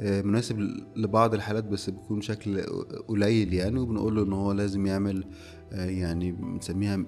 آه، 0.00 0.22
مناسب 0.22 0.58
لبعض 0.96 1.34
الحالات 1.34 1.64
بس 1.64 1.90
بيكون 1.90 2.20
شكل 2.20 2.60
قليل 3.08 3.54
يعني 3.54 3.78
وبنقول 3.80 4.16
له 4.16 4.22
إن 4.22 4.32
هو 4.32 4.52
لازم 4.52 4.86
يعمل 4.86 5.24
آه، 5.72 5.86
يعني 5.86 6.32
بنسميها 6.32 7.04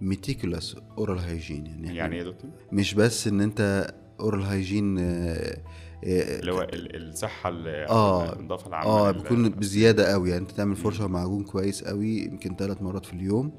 meticulous 0.00 0.76
oral 0.98 1.18
hygiene 1.18 1.66
يعني, 1.66 1.96
يعني 1.96 2.16
إيه 2.16 2.22
يا 2.22 2.30
دكتور؟ 2.30 2.50
مش 2.72 2.94
بس 2.94 3.26
إن 3.28 3.40
أنت 3.40 3.90
oral 4.20 4.42
hygiene 4.42 4.98
آه، 4.98 5.02
آه، 6.04 6.40
اللي 6.40 6.52
هو 6.52 6.62
ال- 6.62 7.08
الصحة 7.08 7.48
ال- 7.50 7.68
آه. 7.88 8.26
أو 8.28 8.40
النظافة 8.40 8.68
العامة 8.68 8.90
آه 8.90 9.10
بيكون 9.10 9.48
بزيادة 9.48 10.12
قوي 10.12 10.30
يعني 10.30 10.42
أنت 10.42 10.50
تعمل 10.50 10.76
فرشة 10.76 11.04
ومعجون 11.04 11.44
كويس 11.44 11.84
قوي 11.84 12.18
يمكن 12.18 12.56
ثلاث 12.56 12.82
مرات 12.82 13.06
في 13.06 13.12
اليوم. 13.12 13.52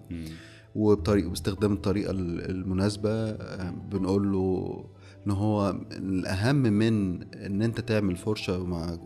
وبطريقه 0.76 1.30
باستخدام 1.30 1.74
الطريقة 1.74 2.12
ال- 2.12 2.50
المناسبة 2.50 3.10
آه، 3.12 3.70
بنقول 3.92 4.32
له 4.32 4.86
إن 5.28 5.32
هو 5.32 5.70
الأهم 5.92 6.56
من 6.56 7.24
إن 7.34 7.62
أنت 7.62 7.80
تعمل 7.80 8.16
فرشة 8.16 8.64
مع 8.64 8.98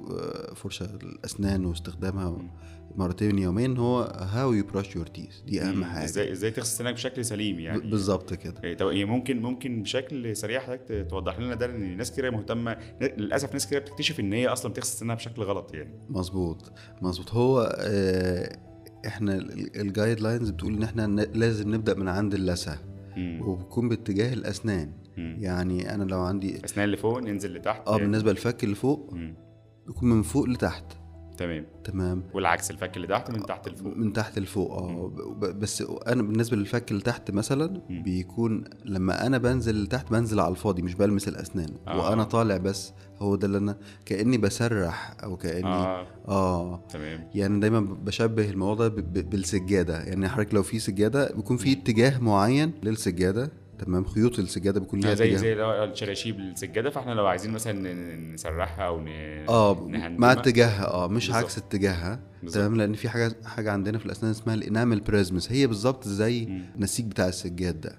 فرشة 0.55 0.85
الأسنان 0.85 1.65
واستخدامها 1.65 2.37
مرتين 2.95 3.39
يوميا 3.39 3.75
هو 3.77 4.01
how 4.01 4.53
you 4.53 4.65
brush 4.65 4.95
your 4.95 5.07
teeth 5.07 5.39
دي 5.41 5.61
أهم 5.61 5.77
مم. 5.77 5.83
حاجة. 5.83 6.03
إزاي 6.03 6.31
إزاي 6.31 6.51
تغسل 6.51 6.77
سنانك 6.77 6.93
بشكل 6.95 7.25
سليم 7.25 7.59
يعني. 7.59 7.79
بالظبط 7.89 8.33
كده. 8.33 8.61
إيه، 8.63 8.77
طب 8.77 8.87
إيه 8.87 9.05
ممكن 9.05 9.41
ممكن 9.41 9.81
بشكل 9.83 10.35
سريع 10.35 10.59
حضرتك 10.59 11.07
توضح 11.09 11.39
لنا 11.39 11.55
ده 11.55 11.67
لأن 11.67 11.97
ناس 11.97 12.11
كتير 12.11 12.31
مهتمة 12.31 12.77
للأسف 13.01 13.53
ناس 13.53 13.67
كتير 13.67 13.79
بتكتشف 13.79 14.19
إن 14.19 14.33
هي 14.33 14.47
أصلا 14.47 14.71
بتغسل 14.71 14.97
سنانها 14.97 15.15
بشكل 15.15 15.41
غلط 15.41 15.73
يعني. 15.73 15.99
مظبوط 16.09 16.71
مظبوط. 17.01 17.31
هو 17.33 17.75
آه، 17.79 18.57
إحنا 19.07 19.35
الجايد 19.75 20.19
لاينز 20.19 20.49
بتقول 20.49 20.73
إن 20.73 20.83
إحنا 20.83 21.07
لازم 21.21 21.75
نبدأ 21.75 21.93
من 21.93 22.07
عند 22.07 22.33
اللثة. 22.33 22.77
مم. 23.17 23.41
وبكون 23.41 23.89
باتجاه 23.89 24.33
الأسنان. 24.33 24.91
مم. 25.17 25.37
يعني 25.39 25.95
أنا 25.95 26.03
لو 26.03 26.19
عندي 26.21 26.55
الاسنان 26.55 26.85
اللي 26.85 26.97
فوق 26.97 27.19
ننزل 27.19 27.53
لتحت. 27.53 27.87
آه. 27.87 27.97
بالنسبة 27.97 28.31
للفك 28.31 28.63
اللي 28.63 28.75
فوق 28.75 29.13
مم. 29.13 29.35
بيكون 29.87 30.09
من 30.09 30.21
فوق 30.21 30.45
لتحت. 30.49 30.83
تمام. 31.37 31.65
تمام. 31.83 32.23
والعكس 32.33 32.71
الفك 32.71 32.97
اللي 32.97 33.07
تحت 33.07 33.31
من 33.31 33.45
تحت 33.45 33.69
لفوق. 33.69 33.97
من 33.97 34.13
تحت 34.13 34.39
لفوق 34.39 34.71
آه. 34.71 35.11
بس 35.39 35.83
أنا 36.07 36.21
بالنسبة 36.21 36.57
للفك 36.57 36.91
اللي 36.91 37.01
تحت 37.01 37.31
مثلا 37.31 37.81
مم. 37.89 38.03
بيكون 38.03 38.63
لما 38.85 39.27
أنا 39.27 39.37
بنزل 39.37 39.83
لتحت 39.83 40.11
بنزل 40.11 40.39
على 40.39 40.51
الفاضي 40.51 40.81
مش 40.81 40.95
بلمس 40.95 41.27
الأسنان. 41.27 41.69
آه. 41.87 41.97
وأنا 42.09 42.23
طالع 42.23 42.57
بس 42.57 42.93
هو 43.19 43.35
ده 43.35 43.47
اللي 43.47 43.57
أنا 43.57 43.77
كأني 44.05 44.37
بسرح 44.37 45.15
أو 45.23 45.37
كأني 45.37 45.67
آه, 45.67 46.07
آه. 46.27 46.83
تمام. 46.89 47.29
يعني 47.35 47.59
دايما 47.59 47.79
بشبه 47.79 48.49
الموضوع 48.49 48.87
ده 48.87 49.01
بالسجادة. 49.21 50.03
يعني 50.03 50.29
حضرتك 50.29 50.53
لو 50.53 50.63
في 50.63 50.79
سجادة 50.79 51.31
بيكون 51.35 51.57
في 51.57 51.71
اتجاه 51.71 52.19
معين 52.19 52.71
للسجادة. 52.83 53.51
تمام 53.85 54.05
خيوط 54.05 54.39
السجادة 54.39 54.79
بيكون 54.79 54.99
ليها 54.99 55.11
آه، 55.11 55.13
زي 55.13 55.37
زي 55.37 55.61
هو 55.61 55.83
الشراشيب 55.83 56.39
السجادة 56.39 56.89
فاحنا 56.89 57.11
لو 57.11 57.25
عايزين 57.27 57.51
مثلا 57.51 57.93
نسرحها 58.33 58.87
أو 58.87 59.01
ن... 59.01 59.07
آه. 59.49 59.87
مع 60.17 60.31
اتجاهها 60.31 60.87
آه 60.93 61.07
مش 61.07 61.27
بالظبط. 61.27 61.43
عكس 61.43 61.57
اتجاهها. 61.57 62.19
تمام 62.53 62.75
لأن 62.75 62.93
في 62.93 63.09
حاجة 63.09 63.35
حاجة 63.45 63.71
عندنا 63.71 63.97
في 63.97 64.05
الأسنان 64.05 64.31
اسمها 64.31 64.55
الإنامل 64.55 64.99
بريزمس 64.99 65.51
هي 65.51 65.67
بالظبط 65.67 66.07
زي. 66.07 66.43
النسيج 66.75 67.05
بتاع 67.05 67.27
السجاد 67.27 67.81
ده. 67.81 67.95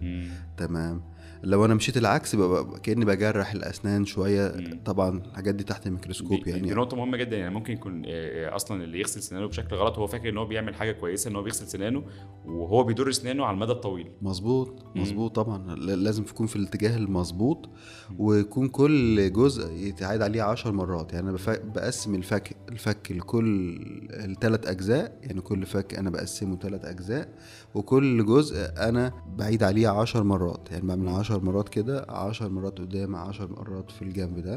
تمام 0.56 1.02
لو 1.42 1.64
أنا 1.64 1.74
مشيت 1.74 1.96
العكس 1.96 2.36
ببقى 2.36 2.80
كأني 2.82 3.04
بجرح 3.04 3.52
الأسنان 3.52 4.04
شوية. 4.04 4.54
مم. 4.56 4.80
طبعا 4.84 5.22
الحاجات 5.30 5.54
دي 5.54 5.64
تحت 5.64 5.86
الميكروسكوب 5.86 6.44
دي, 6.44 6.50
يعني. 6.50 6.62
دي 6.62 6.74
نقطة 6.74 6.96
مهمة 6.96 7.16
جدا. 7.16 7.36
يعني 7.36 7.54
ممكن 7.54 7.72
يكون 7.72 8.02
آه، 8.06 8.08
آه، 8.08 8.56
أصلا 8.56 8.84
اللي 8.84 9.00
يغسل 9.00 9.22
سنانه 9.22 9.46
بشكل 9.46 9.76
غلط 9.76 9.98
هو 9.98 10.06
فاكر 10.06 10.28
إن 10.28 10.38
هو 10.38 10.46
بيعمل 10.46 10.74
حاجة 10.74 10.92
كويسة 10.92 11.30
إن 11.30 11.36
هو 11.36 11.42
بيغسل 11.42 11.66
سنانه 11.66 12.02
وهو 12.44 12.84
بيضر 12.84 13.10
سنانه 13.10 13.44
على 13.44 13.54
المدى 13.54 13.72
الطويل. 13.72 14.10
مظبوط. 14.22 14.86
مظبوط 14.96 15.36
طبعا. 15.36 15.74
لازم 15.76 16.24
تكون 16.24 16.46
في 16.46 16.56
الاتجاه 16.56 16.96
المظبوط 16.96 17.68
ويكون 18.18 18.68
كل 18.68 19.32
جزء 19.32 19.72
يتعاد 19.72 20.22
عليه 20.22 20.42
عشر 20.42 20.72
مرات. 20.72 21.12
يعني 21.12 21.30
أنا 21.30 21.38
بقسم 21.64 22.14
الفك 22.14 22.56
الفك 22.68 23.12
لكل 23.12 23.78
الثلاث 24.10 24.66
أجزاء. 24.66 25.18
يعني 25.22 25.40
كل 25.40 25.66
فك 25.66 25.94
أنا 25.94 26.10
بقسمه 26.10 26.56
ثلاث 26.56 26.84
أجزاء 26.84 27.28
وكل 27.74 28.26
جزء 28.26 28.56
أنا 28.76 29.12
بعيد 29.36 29.62
عليه 29.62 29.88
عشر 29.88 30.22
مرات. 30.22 30.68
يعني 30.70 30.86
بعمل 30.86 31.08
عشر 31.32 31.44
مرات 31.44 31.68
كده 31.68 32.06
عشر 32.08 32.48
مرات 32.48 32.78
قدام 32.78 33.16
عشر 33.16 33.48
مرات 33.50 33.90
في 33.90 34.02
الجنب 34.02 34.38
ده. 34.38 34.54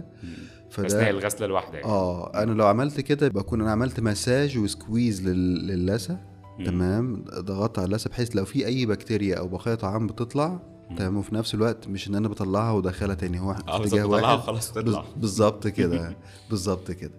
اثناء 0.72 0.88
فده 0.90 1.10
الغسلة 1.10 1.46
الواحدة 1.46 1.78
يعني. 1.78 1.90
آه 1.92 2.44
أنا 2.44 2.52
لو 2.52 2.66
عملت 2.68 3.02
كده 3.02 3.28
بكون 3.28 3.62
أنا 3.62 3.72
عملت 3.72 4.00
مساج 4.00 4.58
و 4.58 4.66
squeeze 4.66 5.28
لل- 5.28 5.68
للثه. 5.68 6.18
تمام؟ 6.66 7.26
ضغطت 7.40 7.80
على 7.80 7.86
اللثة 7.86 8.10
بحيث 8.10 8.36
لو 8.36 8.46
في 8.46 8.66
أي 8.66 8.86
بكتيريا 8.86 9.36
أو 9.36 9.48
بقايا 9.48 9.76
طعام 9.76 10.08
بتطلع 10.08 10.60
تمام؟ 10.98 11.18
وفي 11.18 11.36
نفس 11.36 11.54
الوقت 11.56 11.88
مش 11.88 12.08
إن 12.08 12.16
أنا 12.16 12.28
بطلعها 12.28 12.72
وادخلها 12.72 13.16
تاني 13.16 13.40
هو 13.40 13.54
في 13.54 13.64
بالظبط 13.64 13.86
اتجاه 13.86 14.06
واحد. 14.08 14.60
تطلع. 14.74 15.06
بالظبط 15.18 15.68
كده. 15.68 16.18
بالظبط 16.50 16.92
كده. 16.92 17.14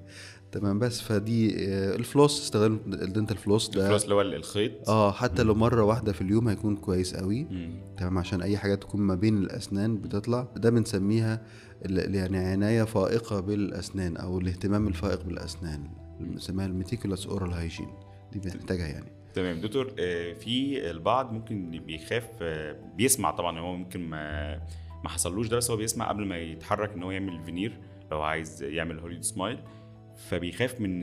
تمام 0.53 0.79
بس 0.79 1.01
فدي 1.01 1.69
آه، 1.69 1.97
ال 1.97 2.04
floss 2.04 2.43
استخدام 2.43 2.81
ال 2.87 2.94
dental 2.94 3.37
floss 3.37 3.69
ده. 3.69 3.83
ال 3.83 3.86
floss 3.86 4.05
اللي 4.05 4.15
هو 4.15 4.21
الخيط؟ 4.21 4.89
آه 4.89 5.13
حتى 5.13 5.43
لو 5.43 5.55
مرة 5.55 5.83
واحدة 5.83 6.13
في 6.13 6.21
اليوم 6.21 6.49
هيكون 6.49 6.77
كويس 6.77 7.17
قوي. 7.17 7.47
تمام 7.97 8.19
عشان 8.19 8.43
أي 8.43 8.59
حاجة 8.59 8.75
تكون 8.75 9.01
ما 9.01 9.15
بين 9.15 9.39
الأسنان 9.39 9.97
بتطلع. 9.97 10.49
ده 10.57 10.71
بنسميها 10.71 11.43
يعني 11.91 12.39
عناية 12.39 12.83
فائقة 12.83 13.41
بالأسنان 13.41 14.17
أو 14.17 14.39
الاهتمام 14.39 14.89
الفائق 14.89 15.25
بالأسنان. 15.25 15.91
بنسميها 16.21 16.67
ال 16.67 16.72
meticulous 16.72 17.27
oral 17.27 17.53
hygiene. 17.53 17.89
دي 18.33 18.39
بنحتاجها 18.39 18.87
يعني. 18.87 19.13
تمام 19.35 19.61
دكتور 19.61 19.93
آه، 19.99 20.33
في 20.33 20.91
البعض 20.91 21.33
ممكن 21.33 21.71
بيخاف 21.87 22.29
آه، 22.43 22.77
بيسمع 22.97 23.31
طبعا 23.31 23.59
هو 23.61 23.77
ممكن 23.77 24.01
ما 24.01 24.55
ما 25.05 25.09
حصلوش 25.09 25.49
ده 25.49 25.57
بس 25.57 25.71
هو 25.71 25.77
بيسمع 25.77 26.09
قبل 26.09 26.27
ما 26.27 26.39
يتحرك 26.39 26.93
إن 26.93 27.03
هو 27.03 27.11
يعمل 27.11 27.45
فينير 27.45 27.79
لو 28.11 28.23
عايز 28.23 28.63
يعمل 28.63 28.99
Hollywood 28.99 29.23
smile 29.23 29.59
فبيخاف 30.17 30.81
من 30.81 31.01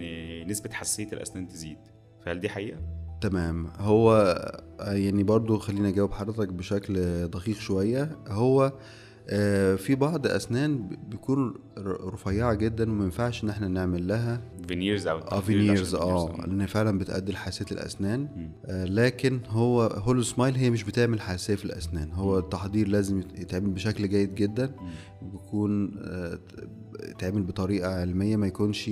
نسبة 0.47 0.69
حساسية 0.73 1.07
الأسنان 1.13 1.47
تزيد. 1.47 1.77
فهل 2.25 2.39
دي 2.39 2.49
حقيقة؟ 2.49 2.79
تمام. 3.21 3.67
هو 3.77 4.35
يعني 4.79 5.23
برضو 5.23 5.57
خلينا 5.57 5.89
أجاوب 5.89 6.11
حضرتك 6.11 6.53
بشكل 6.53 6.93
دقيق 7.27 7.57
شوية. 7.57 8.17
هو 8.27 8.73
في 9.77 9.95
بعض 9.95 10.27
أسنان 10.27 10.77
ب- 10.77 11.09
بيكون 11.09 11.53
ر- 11.77 12.13
رفيعة 12.13 12.53
جدا 12.53 12.91
وما 12.91 13.03
ينفعش 13.03 13.43
إن 13.43 13.49
إحنا 13.49 13.67
نعمل 13.67 14.07
لها 14.07 14.41
veneers 14.67 15.07
أو 15.07 15.17
آه 15.17 15.39
veneers 15.39 15.95
آه. 15.95 16.35
لأن 16.47 16.65
فعلا 16.65 16.97
بتأدي 16.99 17.31
لحساسية 17.31 17.75
الأسنان. 17.75 18.49
آه، 18.65 18.85
لكن 18.85 19.39
هو 19.47 19.81
Hollywood 19.81 20.21
smile 20.21 20.55
هي 20.55 20.69
مش 20.69 20.83
بتعمل 20.83 21.21
حساسية 21.21 21.55
في 21.55 21.65
الأسنان 21.65 22.11
هو 22.11 22.39
التحضير 22.39 22.87
لازم 22.87 23.19
يت- 23.19 23.39
يتعمل 23.39 23.69
بشكل 23.69 24.09
جيد 24.09 24.35
جدا. 24.35 24.71
بيكون 25.21 25.91
آه، 25.97 26.39
يتعمل 27.09 27.43
بطريقة 27.43 27.93
علمية 27.93 28.35
ما 28.35 28.47
يكونش 28.47 28.89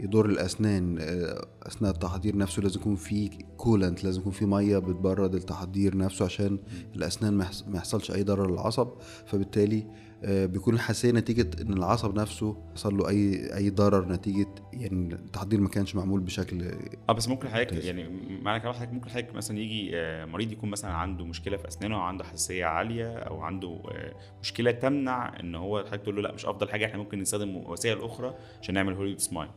يضر 0.00 0.26
الأسنان 0.26 0.96
آه، 1.00 1.46
أثناء 1.62 1.90
التحضير 1.92 2.36
نفسه 2.36 2.62
لازم 2.62 2.80
يكون 2.80 2.96
في 2.96 3.28
كولنت 3.56 4.04
لازم 4.04 4.20
يكون 4.20 4.32
في 4.32 4.46
مية 4.46 4.78
بتبرد 4.78 5.34
التحضير 5.34 5.96
نفسه 5.96 6.24
عشان 6.24 6.58
الأسنان 6.96 7.34
ما 7.34 7.44
يحص- 7.44 7.64
ما 7.68 7.76
يحصلش 7.76 8.10
أي 8.10 8.22
ضرر 8.22 8.50
للعصب 8.50 8.88
فبالتالي 9.26 9.86
بيكون 10.22 10.74
الحساسية 10.74 11.10
نتيجة 11.10 11.50
إن 11.62 11.72
العصب 11.72 12.18
نفسه 12.18 12.56
حصل 12.74 12.96
له 12.96 13.08
اي 13.08 13.56
أي 13.56 13.70
ضرر 13.70 14.12
نتيجة 14.12 14.46
يعني 14.72 15.14
التحضير 15.14 15.60
ما 15.60 15.68
كانش 15.68 15.94
معمول 15.94 16.20
بشكل 16.20 16.70
آه 17.08 17.12
بس 17.12 17.28
ممكن 17.28 17.48
حضرتك. 17.48 17.84
يعني 17.84 18.08
معنى 18.42 18.60
كلام 18.60 18.74
حضرتك 18.74 18.92
ممكن 18.92 19.10
حضرتك 19.10 19.34
مثلا 19.34 19.58
يجي 19.58 19.90
آه، 19.94 20.24
مريض 20.24 20.52
يكون 20.52 20.70
مثلا 20.70 20.90
عنده 20.90 21.24
مشكلة 21.24 21.56
في 21.56 21.68
أسنانه 21.68 21.94
أو 21.94 22.00
عنده 22.00 22.24
حساسية 22.24 22.64
عالية 22.64 23.18
أو 23.18 23.40
عنده 23.40 23.68
آه، 23.68 24.14
مشكلة 24.42 24.70
تمنع 24.70 25.40
إن 25.40 25.54
هو 25.54 25.78
حضرتك 25.78 26.02
تقول 26.02 26.16
له 26.16 26.22
لأ 26.22 26.32
مش 26.34 26.46
أفضل 26.46 26.68
حاجة 26.68 26.86
إحنا 26.86 26.98
ممكن 26.98 27.18
نستخدم 27.18 27.56
وسائل 27.56 28.00
أخرى 28.02 28.34
عشان 28.62 28.74
نعمل 28.74 28.94
Hollywood 28.94 29.18
smile 29.18 29.50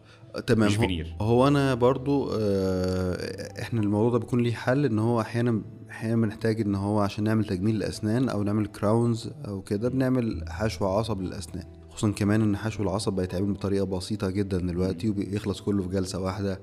تمام 0.47 0.67
مش 0.67 0.79
هو. 0.79 1.25
هو 1.25 1.47
أنا 1.47 1.73
برضو 1.73 2.31
آه، 2.33 3.61
إحنا 3.61 3.81
الموضوع 3.81 4.09
ده 4.09 4.17
بيكون 4.17 4.43
ليه 4.43 4.53
حل 4.53 4.85
إن 4.85 4.99
هو 4.99 5.21
أحيانا 5.21 5.61
أحيانا 5.91 6.15
بنحتاج 6.15 6.61
ان 6.61 6.75
هو 6.75 6.99
عشان 6.99 7.23
نعمل 7.23 7.45
تجميل 7.45 7.75
الاسنان 7.75 8.29
أو 8.29 8.43
نعمل 8.43 8.67
crowns 8.67 9.31
أو 9.47 9.61
كده 9.61 9.89
بنعمل 9.89 10.45
حشو 10.49 10.85
عصب 10.85 11.21
للاسنان. 11.21 11.65
خصوصا 11.89 12.11
كمان 12.11 12.41
إن 12.41 12.57
حشو 12.57 12.83
العصب 12.83 13.13
بيتعمل 13.13 13.53
بطريقة 13.53 13.85
بسيطة 13.85 14.29
جدا 14.29 14.57
دلوقتي 14.57 15.09
وبيخلص 15.09 15.61
كله 15.61 15.83
في 15.83 15.89
جلسة 15.89 16.19
واحدة 16.19 16.61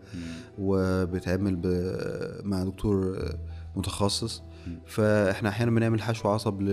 وبيتعمل 0.59 1.61
مع 2.45 2.65
دكتور 2.65 3.19
متخصص. 3.77 4.43
فاحنا 4.87 5.49
أحيانا 5.49 5.71
بنعمل 5.71 6.03
حشو 6.03 6.29
عصب 6.29 6.63
ل 6.63 6.69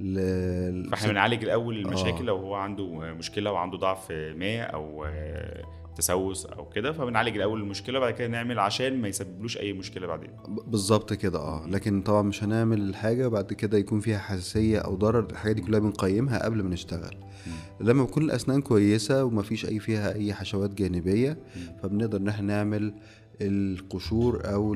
ل 0.00 0.90
فاحنا 0.90 1.08
بنعالج 1.08 1.44
الأول 1.44 1.78
المشاكل 1.78 2.18
آه. 2.18 2.22
لو 2.22 2.36
هو 2.36 2.54
عنده 2.54 2.86
مشكلة 3.14 3.52
وعنده 3.52 3.78
ضعف 3.78 4.10
ما 4.12 4.60
أو 4.60 5.04
آه، 5.04 5.64
تسوس 6.00 6.46
أو 6.46 6.68
كده 6.68 6.92
فبنعالج 6.92 7.36
الأول 7.36 7.60
المشكلة 7.60 7.98
بعد 7.98 8.14
كده 8.14 8.28
نعمل 8.28 8.58
عشان 8.58 9.00
ما 9.00 9.08
يسببلوش 9.08 9.58
أي 9.58 9.72
مشكلة 9.72 10.06
بعدين. 10.06 10.30
بالظبط 10.66 11.12
كده 11.12 11.38
آه. 11.38 11.66
لكن 11.66 12.02
طبعا 12.02 12.22
مش 12.22 12.44
هنعمل 12.44 12.80
الحاجة 12.88 13.28
بعد 13.28 13.52
كده 13.52 13.78
يكون 13.78 14.00
فيها 14.00 14.18
حساسية 14.18 14.78
أو 14.78 14.94
ضرر 14.94 15.26
الحاجات 15.30 15.56
دي 15.56 15.62
كلها 15.62 15.80
بنقيمها 15.80 16.44
قبل 16.44 16.62
ما 16.62 16.68
نشتغل. 16.70 17.16
لما 17.80 18.04
بتكون 18.04 18.22
الأسنان 18.22 18.60
كويسة 18.62 19.24
ومفيش 19.24 19.66
أي 19.66 19.78
فيها 19.80 20.14
أي 20.14 20.34
حشوات 20.34 20.74
جانبية 20.74 21.38
فبنقدر 21.82 22.18
إن 22.18 22.28
إحنا 22.28 22.46
نعمل 22.46 22.94
القشور 23.42 24.40
أو 24.44 24.74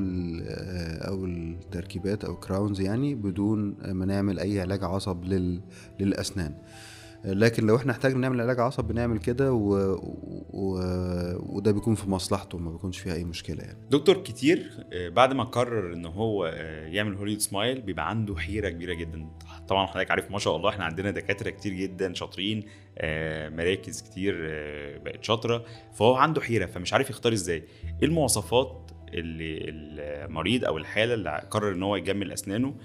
أو 1.07 1.25
التركيبات 1.25 2.25
أو 2.25 2.35
crowns 2.35 2.81
يعني 2.81 3.15
بدون 3.15 3.75
ما 3.91 4.05
نعمل 4.05 4.39
أي 4.39 4.61
علاج 4.61 4.83
عصب 4.83 5.23
لل 5.25 5.61
للأسنان. 5.99 6.53
لكن 7.25 7.67
لو 7.67 7.75
إحنا 7.75 7.91
احتاجنا 7.91 8.19
نعمل 8.19 8.41
علاج 8.41 8.59
عصب 8.59 8.83
بنعمل 8.83 9.17
كده 9.17 9.53
و... 9.53 9.95
و... 10.49 10.79
وده 11.39 11.71
بيكون 11.71 11.95
في 11.95 12.09
مصلحته 12.09 12.57
ما 12.57 12.71
بيكونش 12.71 12.99
فيها 12.99 13.13
أي 13.13 13.23
مشكلة 13.23 13.63
يعني. 13.63 13.77
دكتور 13.89 14.17
كتير 14.17 14.71
آه، 14.93 15.09
بعد 15.09 15.33
ما 15.33 15.43
قرر 15.43 15.93
إن 15.93 16.05
هو 16.05 16.45
آه، 16.45 16.87
يعمل 16.87 17.15
Hollywood 17.15 17.39
smile 17.39 17.81
بيبقى 17.81 18.09
عنده 18.09 18.35
حيرة 18.35 18.69
كبيرة 18.69 18.93
جدا. 18.93 19.29
طبعا 19.67 19.85
حضرتك 19.85 20.11
عارف 20.11 20.31
ما 20.31 20.39
شاء 20.39 20.55
الله 20.55 20.69
إحنا 20.69 20.85
عندنا 20.85 21.11
دكاترة 21.11 21.49
كتير 21.49 21.73
جدا 21.73 22.13
شاطرين 22.13 22.63
آه، 22.97 23.49
مراكز 23.49 24.01
كتير 24.01 24.35
بقت 25.05 25.23
شاطرة 25.23 25.65
فهو 25.93 26.15
عنده 26.15 26.41
حيرة 26.41 26.65
فمش 26.65 26.93
عارف 26.93 27.09
يختار 27.09 27.33
إزاي. 27.33 27.63
إيه 28.01 28.07
المواصفات 28.07 28.91
اللي 29.13 29.57
المريض 29.69 30.65
أو 30.65 30.77
الحالة 30.77 31.13
اللي 31.13 31.47
قرر 31.51 31.71
إن 31.71 31.83
هو 31.83 31.95
يجمل 31.95 32.31
أسنانه 32.31 32.75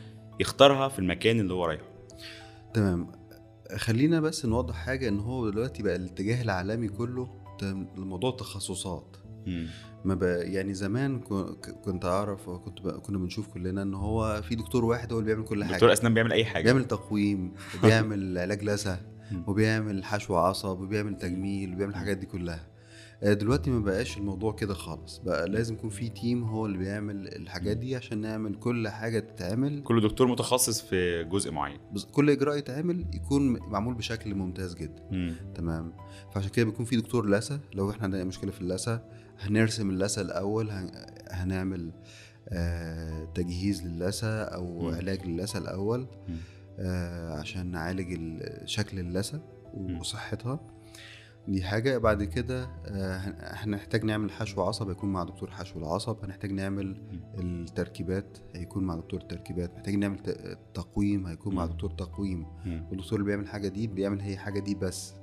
يختارها 0.40 0.88
في 0.88 0.98
المكان 0.98 1.40
اللي 1.40 1.54
هو 1.54 1.64
رايحه؟ 1.64 1.84
تمام. 2.74 3.19
خلينا 3.76 4.20
بس 4.20 4.46
نوضح 4.46 4.74
حاجة 4.74 5.08
إن 5.08 5.20
هو 5.20 5.50
دلوقتي 5.50 5.82
بقى 5.82 5.96
الاتجاه 5.96 6.42
العالمي 6.42 6.88
كله 6.88 7.28
لموضوع 7.96 8.30
التخصصات. 8.30 9.16
ما 10.04 10.14
بقى 10.14 10.52
يعني 10.52 10.74
زمان 10.74 11.20
كنت 11.84 12.04
أعرف 12.04 12.50
بقى 12.84 13.00
كنا 13.00 13.18
بنشوف 13.18 13.48
كلنا 13.48 13.82
إن 13.82 13.94
هو 13.94 14.42
في 14.42 14.54
دكتور 14.54 14.84
واحد 14.84 15.12
هو 15.12 15.18
اللي 15.18 15.26
بيعمل 15.34 15.48
كل 15.48 15.64
حاجة. 15.64 15.74
دكتور 15.74 15.92
أسنان 15.92 16.14
بيعمل 16.14 16.32
أي 16.32 16.44
حاجة. 16.44 16.64
بيعمل 16.64 16.84
تقويم 16.84 17.52
وبيعمل 17.78 18.38
علاج 18.38 18.64
مم. 19.32 19.44
وبيعمل 19.46 20.04
حشو 20.04 20.36
عصب 20.36 20.80
وبيعمل 20.80 21.16
تجميل 21.16 21.74
وبيعمل 21.74 21.92
الحاجات 21.92 22.16
دي 22.16 22.26
كلها. 22.26 22.69
دلوقتي 23.22 23.70
ما 23.70 23.80
بقاش 23.80 24.16
الموضوع 24.18 24.52
كده 24.52 24.74
خالص 24.74 25.18
بقى 25.18 25.48
لازم 25.48 25.74
يكون 25.74 25.90
في 25.90 26.08
تيم 26.08 26.44
هو 26.44 26.66
اللي 26.66 26.78
بيعمل 26.78 27.28
الحاجات 27.28 27.76
دي 27.76 27.96
عشان 27.96 28.18
نعمل 28.20 28.54
كل 28.54 28.88
حاجة 28.88 29.18
تتعمل 29.20 29.82
كل 29.82 30.00
دكتور 30.00 30.26
متخصص 30.26 30.80
في 30.82 31.24
جزء 31.24 31.50
معين 31.52 31.78
كل 32.12 32.30
إجراء 32.30 32.56
يتعمل 32.58 33.04
يكون 33.14 33.48
معمول 33.70 33.94
بشكل 33.94 34.34
ممتاز 34.34 34.74
جدا 34.74 35.02
مم. 35.10 35.34
تمام 35.54 35.92
فعشان 36.34 36.50
كده 36.50 36.64
بيكون 36.64 36.84
في 36.86 36.96
دكتور 36.96 37.30
لثه 37.30 37.60
لو 37.74 37.90
إحنا 37.90 38.02
عندنا 38.04 38.24
مشكلة 38.24 38.50
في 38.50 38.60
اللثه 38.60 39.02
هنرسم 39.40 39.90
اللثه 39.90 40.22
الأول 40.22 40.70
هن... 40.70 40.90
هنعمل 41.30 41.90
آه 42.48 43.24
تجهيز 43.34 43.86
للثه 43.86 44.42
أو 44.42 44.80
مم. 44.88 44.94
علاج 44.94 45.26
للثه 45.26 45.58
الأول. 45.58 46.06
آه 46.78 47.38
عشان 47.38 47.66
نعالج 47.70 48.12
ال- 48.12 48.68
شكل 48.70 48.98
اللثه 48.98 49.40
مم. 49.74 49.98
وصحتها 50.00 50.60
دي 51.50 51.62
حاجة. 51.62 51.98
بعد 51.98 52.24
كده 52.24 52.62
آه، 52.86 53.16
هن- 53.16 53.36
هنحتاج 53.40 54.04
نعمل 54.04 54.30
حشو 54.30 54.62
عصب 54.62 54.88
هيكون 54.88 55.12
مع 55.12 55.24
دكتور 55.24 55.50
حشو 55.50 55.78
العصب. 55.78 56.16
هنحتاج 56.24 56.52
نعمل 56.52 56.96
التركيبات 57.38 58.38
هيكون 58.54 58.84
مع 58.84 58.94
دكتور 58.96 59.20
التركيبات. 59.20 59.74
محتاج 59.76 59.94
نعمل 59.94 60.18
تقويم 60.74 61.26
هيكون 61.26 61.54
مع. 61.54 61.66
دكتور 61.66 61.90
تقويم. 61.90 62.46
والدكتور 62.90 63.18
اللي 63.18 63.26
بيعمل 63.30 63.48
حاجة 63.48 63.68
دي 63.68 63.86
بيعمل 63.86 64.20
هي 64.20 64.36
حاجة 64.36 64.60
دي 64.60 64.74
بس. 64.74 65.14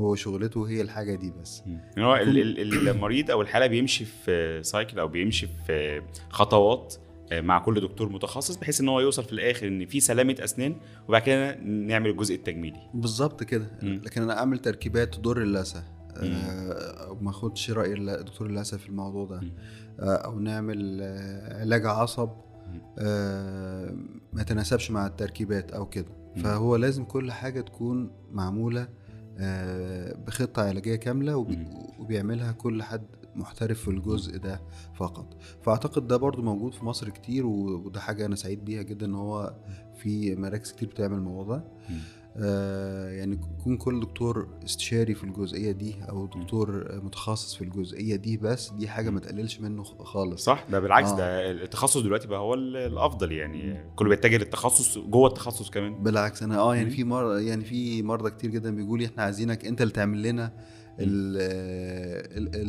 هو 0.00 0.14
شغلته 0.14 0.68
هي 0.68 0.80
الحاجة 0.80 1.14
دي 1.14 1.30
بس. 1.40 1.62
يعني 1.66 2.04
هو 2.04 2.16
ال- 2.16 2.60
ال- 2.60 2.88
المريض 2.88 3.30
أو 3.30 3.42
الحالة 3.42 3.66
بيمشي 3.66 4.04
في 4.04 4.62
سايكل 4.62 4.98
أو 4.98 5.08
بيمشي 5.08 5.46
في 5.66 6.02
خطوات 6.30 6.94
مع 7.32 7.58
كل 7.58 7.80
دكتور 7.80 8.08
متخصص 8.08 8.56
بحيث 8.56 8.80
إن 8.80 8.88
هو 8.88 9.00
يوصل 9.00 9.24
في 9.24 9.32
الآخر 9.32 9.68
إن 9.68 9.86
في 9.86 10.00
سلامة 10.00 10.36
أسنان 10.40 10.76
وبعد 11.08 11.22
كده 11.22 11.56
نعمل 11.60 12.10
الجزء 12.10 12.34
التجميلي 12.34 12.90
بالظبط 12.94 13.42
كده. 13.42 13.66
لكن 13.82 14.22
أنا 14.22 14.38
أعمل 14.38 14.58
تركيبات 14.58 15.14
تضر 15.14 15.42
اللثة 15.42 15.82
آه، 16.16 17.10
وما 17.10 17.30
أخدش 17.30 17.70
رأي 17.70 17.94
دكتور 18.22 18.46
اللثة 18.46 18.76
في 18.76 18.88
الموضوع 18.88 19.24
ده. 19.26 19.40
آه، 20.00 20.16
أو 20.16 20.38
نعمل 20.38 20.98
آه، 21.02 21.60
علاج 21.60 21.86
عصب. 21.86 22.28
آه، 22.98 23.94
ما 24.32 24.42
يتناسبش 24.42 24.90
مع 24.90 25.06
التركيبات 25.06 25.72
أو 25.72 25.86
كده. 25.86 26.08
فهو 26.42 26.76
لازم 26.76 27.04
كل 27.04 27.32
حاجة 27.32 27.60
تكون 27.60 28.10
معمولة 28.32 28.88
آه، 29.38 30.14
بخطة 30.26 30.62
علاجية 30.62 30.96
كاملة. 30.96 31.36
وبيعملها 31.98 32.52
كل 32.52 32.82
حد 32.82 33.06
محترف 33.36 33.80
في 33.80 33.88
الجزء 33.88 34.38
ده 34.38 34.60
فقط. 34.94 35.36
فأعتقد 35.62 36.06
ده 36.06 36.16
برضو 36.16 36.42
موجود 36.42 36.74
في 36.74 36.84
مصر 36.84 37.08
كتير 37.08 37.46
وده 37.46 38.00
حاجة 38.00 38.26
أنا 38.26 38.36
سعيد 38.36 38.64
بيها 38.64 38.82
جدا 38.82 39.06
إن 39.06 39.14
هو 39.14 39.54
في 39.96 40.36
مراكز 40.36 40.72
كتير 40.72 40.88
بتعمل 40.88 41.16
الموضوع 41.16 41.56
ده. 41.56 41.64
آه، 42.38 43.10
يعني 43.10 43.38
يكون 43.60 43.76
كل 43.76 44.00
دكتور 44.00 44.48
استشاري 44.64 45.14
في 45.14 45.24
الجزئية 45.24 45.72
دي 45.72 45.94
أو 46.08 46.26
دكتور 46.26 47.00
متخصص 47.04 47.54
في 47.54 47.64
الجزئية 47.64 48.16
دي 48.16 48.36
بس 48.36 48.70
دي 48.70 48.88
حاجة 48.88 49.10
ما 49.10 49.20
تقللش 49.20 49.60
منه 49.60 49.82
خالص. 49.84 50.44
صح 50.44 50.64
ده 50.70 50.80
بالعكس 50.80 51.08
آه. 51.10 51.16
ده 51.16 51.50
التخصص 51.50 51.96
دلوقتي 52.02 52.28
بقى 52.28 52.38
هو 52.38 52.54
ال- 52.54 52.76
الأفضل 52.76 53.32
يعني. 53.32 53.80
كله 53.96 54.08
بيتجه 54.08 54.36
للتخصص 54.36 54.98
جوه 54.98 55.28
التخصص 55.28 55.70
كمان. 55.70 56.02
بالعكس 56.02 56.42
أنا 56.42 56.58
آه 56.58 56.74
يعني. 56.76 56.90
في 56.90 57.04
مر 57.04 57.38
يعني 57.38 57.64
في 57.64 58.02
مرضى 58.02 58.30
كتير 58.30 58.50
جدا 58.50 58.74
بيقولوا 58.74 58.98
لي 58.98 59.06
إحنا 59.06 59.22
عايزينك 59.22 59.66
أنت 59.66 59.82
اللي 59.82 59.92
تعمل 59.92 60.22
لنا 60.22 60.52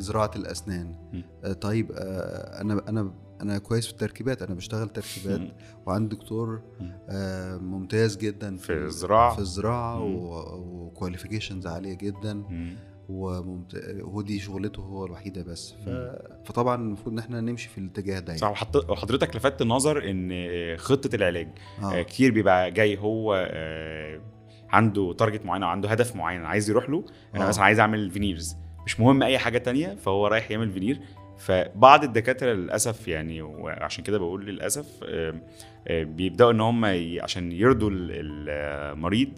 زراعه 0.02 0.32
الأسنان. 0.36 0.96
آه، 1.44 1.54
طيب 1.54 1.92
آه، 1.92 2.62
أنا 2.62 2.84
أنا 2.90 3.14
أنا 3.42 3.58
كويس 3.58 3.86
في 3.86 3.92
التركيبات 3.92 4.42
أنا 4.42 4.54
بشتغل 4.56 4.90
تركيبات 4.90 5.40
مم. 5.40 5.52
وعندي 5.86 6.16
دكتور. 6.16 6.62
آه، 7.10 7.58
ممتاز 7.58 8.18
جدا 8.18 8.58
في 8.58 8.74
الزراعة. 8.74 9.36
في 9.36 9.40
الزراعة. 9.40 10.04
و 10.04 10.15
qualifications 10.15 11.68
عالية 11.68 11.94
جدا 11.94 12.34
مم. 12.34 12.76
وممت... 13.10 13.84
ودي 14.02 14.40
شغلته 14.40 14.82
هو 14.82 15.06
الوحيدة 15.06 15.44
بس 15.44 15.74
ف... 15.86 15.90
فطبعا 16.46 16.76
المفروض 16.76 17.14
إن 17.14 17.20
إحنا 17.20 17.42
نمشي 17.42 17.70
في 17.70 17.78
الاتجاه 17.78 18.20
ده 18.20 18.34
يعني. 18.34 18.40
صح 18.40 18.70
وحضرتك 18.90 19.36
لفتت 19.36 19.62
النظر 19.62 20.10
إن 20.10 20.32
خطة 20.78 21.16
العلاج 21.16 21.48
آه. 21.84 22.02
كتير 22.02 22.32
بيبقى 22.32 22.72
جاي 22.72 22.98
هو 22.98 23.48
آه، 23.52 24.20
عنده 24.70 25.14
target 25.14 25.46
معين 25.46 25.64
أو 25.64 25.70
عنده 25.70 25.90
هدف 25.90 26.16
معين 26.16 26.46
عايز 26.46 26.70
يروح 26.70 26.90
له 26.90 27.06
أنا 27.36 27.46
آه. 27.46 27.48
مثلا 27.48 27.64
عايز 27.64 27.80
أعمل 27.80 28.12
veneers 28.12 28.56
مش 28.86 29.00
مهم 29.00 29.24
أي 29.24 29.38
حاجة 29.38 29.58
تانية 29.58 29.96
فهو 29.96 30.28
رايح 30.28 30.52
يعمل 30.52 30.72
فينير 30.72 31.00
فبعض 31.38 32.04
الدكاترة 32.04 32.54
للأسف 32.54 33.08
يعني 33.08 33.42
وعشان 33.42 34.04
كده 34.04 34.18
بقول 34.18 34.46
للأسف 34.46 34.86
بيبدأوا 35.90 36.52
إن 36.52 36.62
هم 36.62 36.86
عشان 37.22 37.52
يرضوا 37.52 37.90
ال- 37.90 38.12
المريض. 38.94 39.30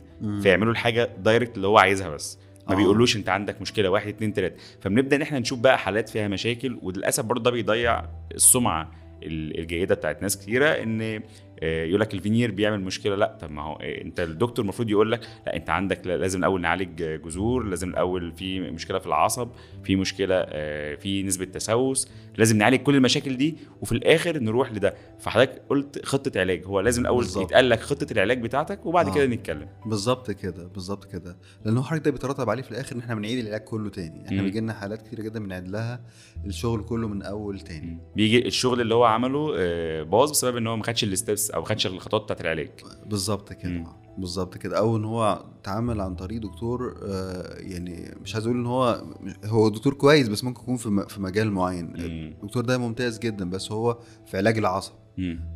فيعملوا 0.42 0.72
الحاجة 0.72 1.10
direct 1.20 1.56
اللي 1.58 1.68
هو 1.68 1.78
عايزها 1.78 2.10
بس 2.10 2.40
ما 2.68 2.74
آه. 2.74 2.78
بيقولوش 2.78 3.16
أنت 3.16 3.30
عندك 3.30 3.62
مشكلة 3.62 3.90
واحد 3.90 4.08
اتنين 4.08 4.34
تلاتة 4.34 4.56
فبنبدأ 4.82 5.16
إن 5.16 5.22
إحنا 5.22 5.40
نشوف 5.40 5.60
بقى 5.60 5.78
حالات 5.78 6.10
فيها 6.10 6.28
مشاكل 6.28 6.80
وللأسف 6.82 7.26
برضه 7.26 7.44
ده 7.44 7.52
بيضيع 7.52 8.04
السمعة 8.36 8.92
ال- 9.24 9.60
الجيدة 9.60 9.96
بتاعت 9.96 10.22
ناس 10.22 10.38
كتيرة 10.38 10.66
إن 10.70 11.22
يقول 11.62 12.00
لك 12.02 12.14
الفينير 12.14 12.52
بيعمل 12.52 12.82
مشكلة. 12.82 13.16
لا 13.16 13.38
طب 13.42 13.52
ما 13.52 13.62
هو 13.62 13.74
آه، 13.82 14.02
انت 14.02 14.20
الدكتور 14.20 14.64
المفروض 14.64 14.90
يقول 14.90 15.12
لك 15.12 15.20
لا 15.48 15.56
انت 15.56 15.70
عندك 15.70 16.08
لا- 16.08 16.18
لازم 16.18 16.40
الأول 16.40 16.62
نعالج 16.62 17.04
جذور 17.04 17.64
لازم 17.64 17.90
الأول 17.90 18.32
في 18.32 18.60
مشكلة 18.60 19.00
في 19.00 19.08
العصب 19.08 19.50
في 19.84 19.96
مشكلة 19.96 20.36
آه، 20.36 20.96
في 20.96 21.24
نسبة 21.24 21.46
تسوس 21.46 22.08
لازم 22.38 22.58
نعالج 22.58 22.80
كل 22.80 22.96
المشاكل 22.96 23.38
دي 23.38 23.58
وفي 23.82 23.92
الآخر 23.92 24.40
نروح 24.40 24.72
لده. 24.72 24.94
فحضرتك 25.20 25.62
قلت 25.70 26.06
خطة 26.06 26.40
علاج 26.40 26.66
هو 26.66 26.80
لازم 26.80 27.02
الأول. 27.02 27.26
يتقال 27.26 27.70
لك 27.70 27.80
خطة 27.80 28.08
العلاج 28.14 28.42
بتاعتك 28.42 28.86
وبعد 28.86 29.08
آه. 29.08 29.14
كده 29.16 29.26
نتكلم. 29.26 29.68
بالظبط 29.86 30.32
كده 30.32 30.68
بالظبط 30.68 31.06
كده. 31.12 31.38
لأن 31.66 31.78
هو 31.78 31.84
حضرتك 31.84 32.06
ده 32.06 32.12
بيترتب 32.12 32.50
عليه 32.50 32.62
في 32.64 32.72
الآخر 32.72 32.96
إن 32.96 33.00
إحنا 33.02 33.16
بنعيد 33.16 33.40
العلاج 33.40 33.62
كله 33.62 33.90
تاني. 33.90 34.26
إحنا. 34.28 34.42
بيجي 34.42 34.60
لنا 34.60 34.74
حالات 34.74 35.02
كتيرة 35.08 35.22
جدا 35.22 35.40
بنعيد 35.40 35.68
لها 35.68 36.02
الشغل 36.46 36.84
كله 36.84 37.08
من 37.08 37.22
أول 37.22 37.60
تاني. 37.60 37.98
بيجي 38.16 38.48
الشغل 38.48 38.82
اللي 38.82 38.96
هو 38.96 39.04
عمله 39.04 39.54
آه، 39.58 40.04
باظ 40.04 40.32
بسبب 40.32 40.58
إن 40.58 40.68
هو 40.68 40.78
ما 40.78 40.84
خدش 40.84 41.04
الستبس 41.04 41.49
أو 41.52 41.64
خدش 41.64 41.88
الخطوات 41.88 42.22
بتاعت 42.24 42.42
العلاج 42.42 42.70
بالظبط 43.06 43.54
كده 43.54 43.72
مم. 43.72 43.88
بالظبط 44.18 44.58
كده 44.58 44.78
أو 44.78 44.98
إن 44.98 45.06
هو 45.06 45.46
اتعامل 45.62 46.02
عن 46.02 46.16
طريق 46.16 46.42
دكتور 46.42 47.00
آه، 47.04 47.58
يعني 47.60 48.16
مش 48.22 48.34
عايز 48.36 48.46
أقول 48.46 48.58
إن 48.58 48.66
هو 48.66 49.04
هو 49.46 49.70
دكتور 49.70 49.94
كويس 49.94 50.28
بس 50.28 50.44
ممكن 50.44 50.62
يكون 50.62 50.78
في 50.78 51.06
في 51.10 51.22
مجال 51.22 51.52
معين. 51.52 51.94
الدكتور 51.96 52.66
ده 52.66 52.78
ممتاز 52.78 53.20
جدا 53.20 53.50
بس 53.50 53.72
هو 53.72 53.98
في 54.26 54.38
علاج 54.38 54.58
العصب. 54.58 54.94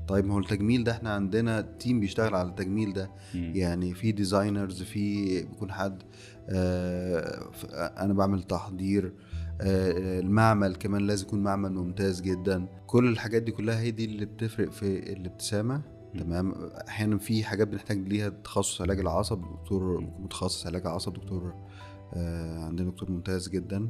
طيب 0.07 0.25
ما 0.25 0.33
هو 0.33 0.39
التجميل 0.39 0.83
ده 0.83 0.91
إحنا 0.91 1.13
عندنا 1.13 1.61
team 1.61 1.99
بيشتغل 1.99 2.35
على 2.35 2.49
التجميل 2.49 2.93
ده. 2.93 3.11
يعني 3.55 3.93
في 3.93 4.11
designers 4.11 4.83
في 4.83 5.25
بيكون 5.43 5.71
حد 5.71 6.03
آه 6.49 7.49
أنا 7.97 8.13
بعمل 8.13 8.43
تحضير 8.43 9.05
آه 9.05 9.32
المعمل 9.63 10.75
كمان 10.75 11.07
لازم 11.07 11.25
يكون 11.27 11.43
معمل 11.43 11.71
ممتاز 11.73 12.21
جدا. 12.21 12.67
كل 12.87 13.07
الحاجات 13.07 13.41
دي 13.43 13.51
كلها 13.51 13.79
هي 13.79 13.91
دي 13.91 14.05
اللي 14.05 14.25
بتفرق 14.25 14.71
في 14.71 15.13
الابتسامة 15.13 15.81
تمام؟ 16.19 16.53
أحيانا 16.87 17.17
في 17.17 17.43
حاجات 17.43 17.67
بنحتاج 17.67 18.07
ليها 18.07 18.29
تخصص 18.29 18.81
علاج 18.81 18.99
العصب 18.99 19.41
دكتور 19.41 19.99
متخصص 20.19 20.67
علاج 20.67 20.87
عصب 20.87 21.13
دكتور 21.13 21.53
آه 22.13 22.59
عندنا 22.65 22.89
دكتور 22.89 23.11
ممتاز 23.11 23.49
جدا. 23.49 23.89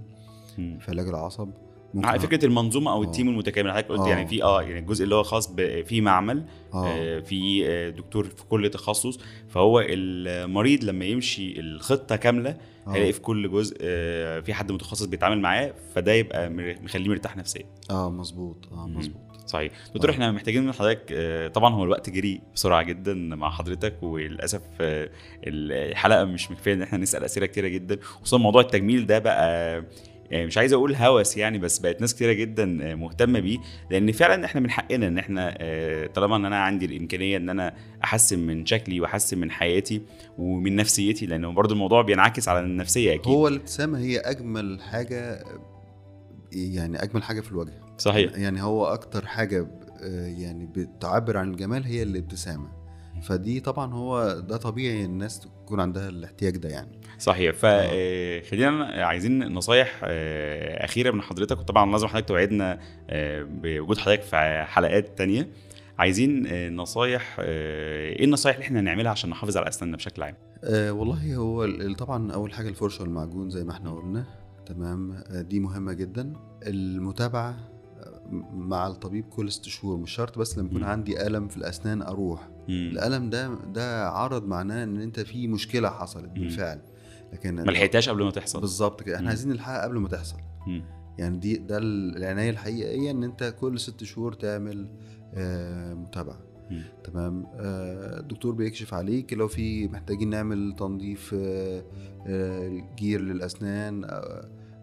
في 0.56 0.86
علاج 0.88 1.08
العصب 1.08 1.50
على 1.96 2.20
فكرة 2.20 2.46
المنظومة 2.46 2.92
أو 2.92 3.04
آه. 3.04 3.06
التيم 3.06 3.30
المتكامل 3.30 3.72
حضرتك 3.72 3.88
قلت 3.90 4.00
آه. 4.02 4.08
يعني 4.08 4.28
في 4.28 4.44
آه 4.44 4.62
يعني 4.62 4.80
الجزء 4.80 5.04
اللي 5.04 5.16
هو 5.16 5.24
خاص 5.24 5.54
في 5.86 6.02
معمل 6.02 6.46
آه 6.74 6.88
آه، 6.88 7.20
في 7.20 7.68
آه، 7.68 7.90
دكتور 7.90 8.24
في 8.24 8.44
كل 8.50 8.70
تخصص 8.70 9.20
فهو 9.50 9.80
المريض 9.80 10.84
لما 10.84 11.06
يمشي 11.06 11.60
الخطة 11.60 12.16
كاملة 12.16 12.58
آه. 12.88 12.92
هيلاقي 12.92 13.14
في 13.14 13.22
كل 13.22 13.52
جزء 13.52 13.78
آه، 13.82 14.40
في 14.40 14.54
حد 14.54 14.72
متخصص 14.72 15.06
بيتعامل 15.06 15.40
معاه 15.42 15.74
فده 15.96 16.12
يبقى 16.12 16.50
مخليه 16.84 17.10
مرتاح 17.10 17.38
نفسيا 17.38 17.66
آه 17.92 18.10
مظبوط 18.12 18.58
آه. 18.72 18.88
مظبوط 18.88 19.22
صحيح 19.46 19.72
دكتور 19.96 20.10
آه. 20.10 20.14
إحنا 20.14 20.32
محتاجين 20.32 20.66
من 20.66 20.72
حضرتك 20.72 21.06
آه، 21.12 21.48
طبعا 21.48 21.74
هو 21.74 21.84
الوقت 21.84 22.10
جري 22.10 22.42
بسرعة 22.56 22.84
جدا 22.84 23.14
مع 23.14 23.50
حضرتك 23.50 24.04
وللأسف 24.04 24.62
آه، 24.82 25.10
الحلقة 25.48 26.26
مش 26.26 26.52
مكفية 26.52 26.74
إن 26.74 26.82
إحنا 26.82 26.98
نسأل 26.98 27.24
أسئلة 27.24 27.46
كتيرة 27.46 27.68
جدا 27.68 27.98
خصوصا 28.02 28.38
موضوع 28.38 28.62
التجميل 28.62 29.06
ده 29.06 29.20
بقى 29.20 29.84
يعني 30.34 30.46
مش 30.46 30.58
عايز 30.58 30.74
أقول 30.74 30.96
هوس 30.96 31.38
يعني 31.38 31.58
بس 31.58 31.80
بقت 31.80 32.02
ناس 32.02 32.16
كتيرة 32.16 32.34
جدا 32.34 32.92
آه، 32.92 32.96
مهتمة 32.96 33.40
بيه 33.40 33.58
لأن 33.92 34.12
فعلا 34.12 34.46
إحنا 34.46 34.62
من 34.62 34.70
حقنا 34.70 35.08
إن 35.08 35.18
إحنا 35.18 35.58
آه، 35.58 36.08
طالما 36.08 36.36
إن 36.36 36.46
أنا 36.46 36.64
عندي 36.64 36.86
الإمكانية 36.86 37.38
إن 37.38 37.50
أنا 37.50 37.74
أحسن 38.04 38.40
من 38.40 38.66
شكلي 38.66 39.02
وأحسن 39.02 39.38
من 39.38 39.52
حياتي 39.52 40.02
ومن 40.38 40.76
نفسيتي 40.76 41.26
لأنه 41.26 41.52
برضو 41.52 41.74
الموضوع 41.74 42.02
بينعكس 42.02 42.48
على 42.48 42.60
النفسية 42.60 43.14
أكيد. 43.14 43.34
هو 43.34 43.48
الابتسامة 43.48 44.00
هي 44.00 44.20
أجمل 44.20 44.82
حاجة 44.82 45.44
يعني 46.52 47.04
أجمل 47.04 47.24
حاجة 47.24 47.42
في 47.42 47.52
الوجه. 47.52 47.74
صحيح. 47.98 48.32
يعني 48.36 48.64
هو 48.64 48.86
أكتر 48.86 49.26
حاجة 49.26 49.68
يعني 50.38 50.66
بتعبر 50.66 51.38
عن 51.38 51.52
الجمال 51.52 51.84
هي 51.84 52.04
الابتسامة. 52.04 52.83
فدي 53.22 53.60
طبعا 53.60 53.94
هو 53.94 54.40
ده 54.40 54.58
طبيعي 54.58 55.06
الناس 55.06 55.40
تكون 55.40 55.80
عندها 55.80 56.10
الاحتياج 56.10 56.58
ده 56.58 56.70
يعني. 56.70 57.00
صحيح. 57.20 57.56
فخلينا 57.56 58.86
عايزين 59.06 59.54
نصايح 59.54 60.02
آه، 60.04 60.86
أخيرة 60.86 61.12
من 61.12 61.22
حضرتك 61.22 61.60
وطبعا 61.60 61.92
لازم 61.92 62.08
حضرتك 62.08 62.28
توعدنا 62.28 62.80
آه، 63.10 63.44
بوجود 63.44 63.98
حضرتك 63.98 64.22
في 64.22 64.64
حلقات 64.68 65.18
تانية. 65.18 65.50
عايزين 66.00 66.48
آه، 66.48 66.70
نصايح 66.70 67.38
آه، 67.40 68.10
إيه 68.10 68.26
النصايح 68.26 68.56
اللي 68.56 68.66
إحنا 68.66 68.82
نعملها 68.82 69.12
عشان 69.12 69.30
نحافظ 69.30 69.58
على 69.58 69.68
أسناننا 69.68 69.98
بشكل 69.98 70.24
عام؟ 70.24 70.36
آه 70.64 70.92
والله 70.92 71.36
هو 71.36 71.68
طبعا 71.98 72.32
أول 72.32 72.54
حاجة 72.54 72.70
الفرشة 72.70 73.02
والمعجون 73.02 73.50
زي 73.50 73.64
ما 73.64 73.72
إحنا 73.72 73.92
قلنا. 73.96 74.26
تمام. 74.66 75.12
آه 75.12 75.42
دي 75.42 75.60
مهمة 75.60 75.94
جدا. 75.94 76.34
المتابعة 76.68 77.50
آه، 78.00 78.22
مع 78.54 78.88
الطبيب 78.88 79.26
كل 79.30 79.52
ست 79.52 79.66
شهور 79.66 79.98
مش 79.98 80.12
شرط 80.12 80.40
بس 80.40 80.58
لما 80.58 80.68
يكون. 80.70 80.84
عندي 80.84 81.28
ألم 81.28 81.48
في 81.48 81.58
الأسنان 81.58 82.02
أروح. 82.02 82.48
الألم 82.70 83.30
ده 83.30 83.56
ده 83.74 84.10
عرض 84.10 84.46
معناه 84.46 84.84
إن 84.84 85.02
أنت 85.02 85.20
في 85.20 85.48
مشكلة 85.48 85.90
حصلت. 85.90 86.30
بالفعل 86.30 86.82
لكن 87.34 87.56
ما 87.56 87.72
لحقتهاش 87.72 88.10
قبل 88.10 88.24
ما 88.24 88.32
تحصل 88.32 88.62
بالظبط 88.62 89.04
كده 89.04 89.16
إحنا. 89.16 89.28
عايزين 89.28 89.52
نلحقها 89.52 89.84
قبل 89.84 89.98
ما 90.00 90.08
تحصل. 90.08 90.38
يعني 91.18 91.38
دي 91.38 91.58
ده 91.58 91.78
العناية 91.78 92.50
الحقيقية 92.50 93.12
إن 93.12 93.24
أنت 93.24 93.56
كل 93.60 93.80
ست 93.80 94.04
شهور 94.04 94.34
تعمل 94.34 94.88
آه 95.34 95.94
متابعة. 95.94 96.40
تمام 97.04 97.46
آه، 97.56 98.20
الدكتور 98.20 98.54
بيكشف 98.56 98.94
عليك 98.94 99.34
لو 99.34 99.48
في 99.48 99.88
محتاجين 99.88 100.30
نعمل 100.30 100.76
تنظيف 100.80 101.36
آه، 101.38 101.84
آه، 102.28 102.84
جير 102.98 103.22
للأسنان 103.22 104.04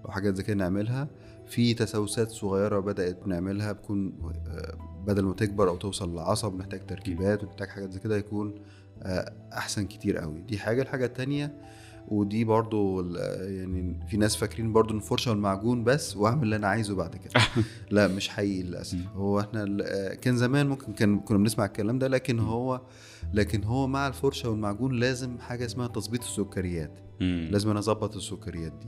أو 0.05 0.11
حاجات 0.11 0.37
زي 0.37 0.43
كده 0.43 0.57
نعملها 0.57 1.09
في 1.51 1.75
تسوسات 1.75 2.31
صغيرة 2.31 2.79
بدأت 2.81 3.27
نعملها 3.27 3.73
بكون 3.73 4.13
آه، 4.49 4.75
بدل 5.07 5.23
ما 5.25 5.35
تكبر 5.35 5.69
أو 5.69 5.77
توصل 5.77 6.13
للعصب 6.13 6.55
نحتاج 6.59 6.87
تركيبات 6.87 7.43
ونحتاج 7.45 7.69
حاجات 7.69 7.93
زي 7.93 8.01
كده 8.01 8.17
يكون 8.17 8.55
آه، 9.03 9.33
أحسن 9.53 9.87
كتير 9.87 10.19
قوي 10.19 10.41
دي 10.41 10.59
حاجة 10.59 10.83
الحاجة 10.83 11.05
التانية 11.07 11.55
ودي 12.09 12.45
برضو 12.45 13.01
ال- 13.01 13.17
يعني 13.57 14.01
في 14.09 14.17
ناس 14.17 14.37
فاكرين 14.37 14.73
برضو 14.73 14.93
إن 14.95 14.97
الفرشه 14.99 15.31
والمعجون 15.31 15.85
بس 15.85 16.17
واعمل 16.17 16.43
اللي 16.43 16.57
أنا 16.57 16.67
عايزه 16.69 16.95
بعد 16.95 17.17
كده 17.17 17.33
لا 17.91 18.09
مش 18.09 18.29
حقيقي 18.29 18.63
للأسف. 18.63 18.99
هو 19.15 19.41
إحنا 19.41 19.77
آه، 19.83 20.15
كان 20.15 20.37
زمان 20.37 20.69
ممكن 20.69 20.93
كان 20.93 21.21
كنا 21.21 21.39
بنسمع 21.39 21.65
الكلام 21.65 21.99
ده 21.99 22.09
لكن. 22.09 22.39
هو 22.39 22.81
لكن 23.35 23.65
هو 23.65 23.87
مع 23.87 24.07
الفرشة 24.09 24.51
والمعجون 24.51 24.93
لازم 24.95 25.39
حاجة 25.39 25.65
اسمها 25.65 25.87
تظبيط 25.89 26.21
السكريات. 26.23 26.99
لازم 27.21 27.71
أنا 27.71 27.79
أظبط 27.79 28.17
السكريات 28.17 28.73
دي. 28.73 28.87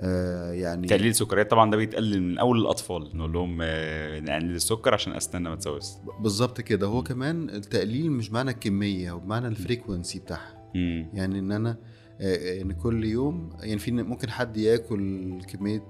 آه 0.00 0.52
يعني 0.52 0.86
تقليل 0.86 1.06
السكريات 1.10 1.50
طبعا 1.50 1.70
ده 1.70 1.76
بيتقلل 1.76 2.22
من 2.22 2.38
أول 2.38 2.60
الأطفال 2.60 3.16
نقول 3.16 3.32
لهم 3.32 3.58
آه، 3.62 4.20
نقلل 4.20 4.54
السكر 4.54 4.94
عشان 4.94 5.12
اسناننا 5.12 5.50
ما 5.50 5.56
تسوس. 5.56 5.98
بالظبط 6.20 6.60
كده. 6.60 6.86
هو 6.86 6.98
مم. 6.98 7.04
كمان 7.04 7.50
التقليل 7.50 8.10
مش 8.10 8.32
معنى 8.32 8.50
الكمية 8.50 9.10
هو 9.12 9.18
بمعنى 9.18 9.46
ال 9.48 9.55
frequency 9.55 10.18
بتاعها. 10.18 10.70
يعني 11.14 11.38
إن 11.38 11.52
أنا 11.52 11.76
آه، 12.20 12.36
يعني 12.36 12.74
كل 12.74 13.04
يوم 13.04 13.50
يعني 13.60 13.78
في 13.78 13.90
ممكن 13.90 14.30
حد 14.30 14.56
ياكل 14.56 15.40
كمية 15.48 15.82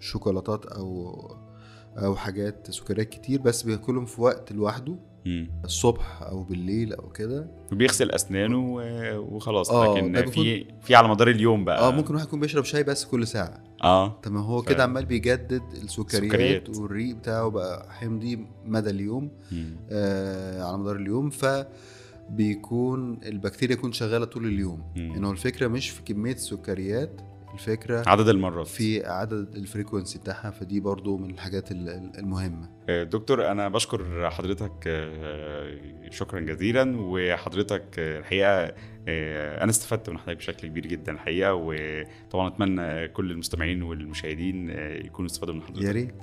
شوكولاتات 0.00 0.66
أو 0.66 1.18
أو 1.96 2.16
حاجات 2.16 2.70
سكريات 2.70 3.08
كتير 3.08 3.40
بس 3.40 3.62
بياكلهم 3.62 4.06
في 4.06 4.20
وقت 4.20 4.52
لوحده 4.52 4.96
مم. 5.26 5.50
الصبح 5.64 6.22
أو 6.22 6.42
بالليل 6.42 6.92
أو 6.92 7.08
كده. 7.08 7.46
وبيغسل 7.72 8.10
أسنانه 8.10 8.76
وخلاص. 9.18 9.70
آه، 9.70 9.94
لكن 9.98 10.12
بيكون- 10.12 10.30
في 10.32 10.66
في 10.82 10.94
على 10.94 11.08
مدار 11.08 11.28
اليوم 11.30 11.64
بقى. 11.64 11.88
آه 11.88 11.90
ممكن 11.90 12.14
واحد 12.14 12.26
يكون 12.26 12.40
بيشرب 12.40 12.64
شاي 12.64 12.82
بس 12.82 13.04
كل 13.04 13.26
ساعة. 13.26 13.64
آه. 13.84 14.20
تمام 14.22 14.42
هو. 14.42 14.62
كده 14.62 14.82
عمال 14.82 15.04
بيجدد 15.04 15.62
السكريات 15.82 16.32
سكريات. 16.32 16.68
والريق 16.78 17.16
بتاعه 17.16 17.48
بقى 17.48 17.92
حمضي 17.92 18.46
مدى 18.64 18.90
اليوم. 18.90 19.30
مم. 19.52 19.76
آه 19.90 20.62
على 20.62 20.78
مدار 20.78 20.96
اليوم. 20.96 21.30
ف 21.30 21.46
بيكون 22.30 23.18
البكتيريا 23.26 23.76
تكون 23.76 23.92
شغالة 23.92 24.24
طول 24.24 24.46
اليوم. 24.46 24.82
هو 25.24 25.30
الفكرة 25.32 25.68
مش 25.68 25.90
في 25.90 26.02
كمية 26.02 26.32
السكريات 26.32 27.20
الفكرة 27.54 28.02
عدد 28.06 28.28
المرات. 28.28 28.66
في 28.66 29.06
عدد 29.06 29.54
ال 29.56 29.62
frequency 29.62 30.18
بتاعها 30.18 30.50
فدي 30.50 30.80
برضو 30.80 31.16
من 31.16 31.30
الحاجات 31.30 31.70
ال- 31.72 31.88
ال- 31.88 32.18
المهمة. 32.18 32.68
آه، 32.88 33.02
دكتور 33.02 33.50
أنا 33.50 33.68
بشكر 33.68 34.30
حضرتك 34.30 34.72
آه، 34.86 35.78
شكرا 36.10 36.40
جزيلا 36.40 36.94
وحضرتك 36.98 37.84
آه، 37.98 38.18
الحقيقة 38.18 38.74
أنا 39.62 39.70
استفدت 39.70 40.10
من 40.10 40.18
حضرتك 40.18 40.36
بشكل 40.38 40.68
كبير 40.68 40.86
جدا 40.86 41.12
الحقيقة 41.12 41.54
وطبعا 41.54 42.48
أتمنى 42.48 43.08
كل 43.08 43.30
المستمعين 43.30 43.82
والمشاهدين 43.82 44.68
يكونوا 45.04 45.30
استفادوا 45.30 45.54
من 45.54 45.62
حضرتك. 45.62 45.82
يا 45.84 45.92
ريت. 45.92 46.14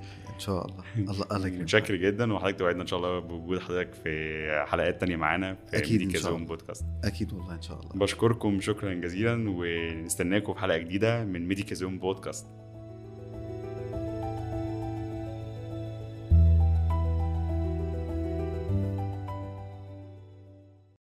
شاء 0.42 0.66
الله 0.66 0.84
الله 1.12 1.26
الله 1.32 1.48
يكرمك. 1.48 1.62
متشكر 1.62 1.96
جدا 1.96 2.34
وحضرتك 2.34 2.60
توعدنا 2.60 2.82
إن 2.82 2.88
شاء 2.88 3.00
الله 3.00 3.20
بوجود 3.20 3.60
حضرتك 3.60 3.94
في 3.94 4.66
حلقات 4.68 5.00
تانية 5.02 5.16
معانا 5.16 5.58
في 5.72 5.78
إن 5.78 5.82
ميديكا 5.92 6.20
شاء 6.20 6.36
الله. 6.36 6.46
بودكاست 6.46 6.86
أكيد 7.04 7.34
والله 7.34 7.56
إن 7.56 7.62
شاء 7.62 7.80
الله 7.80 7.92
بشكركم 7.96 8.62
شكرا 8.62 8.94
جزيلا 8.94 9.46
ونستناكم 9.50 10.54
في 10.54 10.60
حلقة 10.60 10.78
جديدة 10.78 11.24
من 11.26 11.48
ميديكا 11.48 11.76
زون 11.76 12.00
بودكاست 12.00 12.48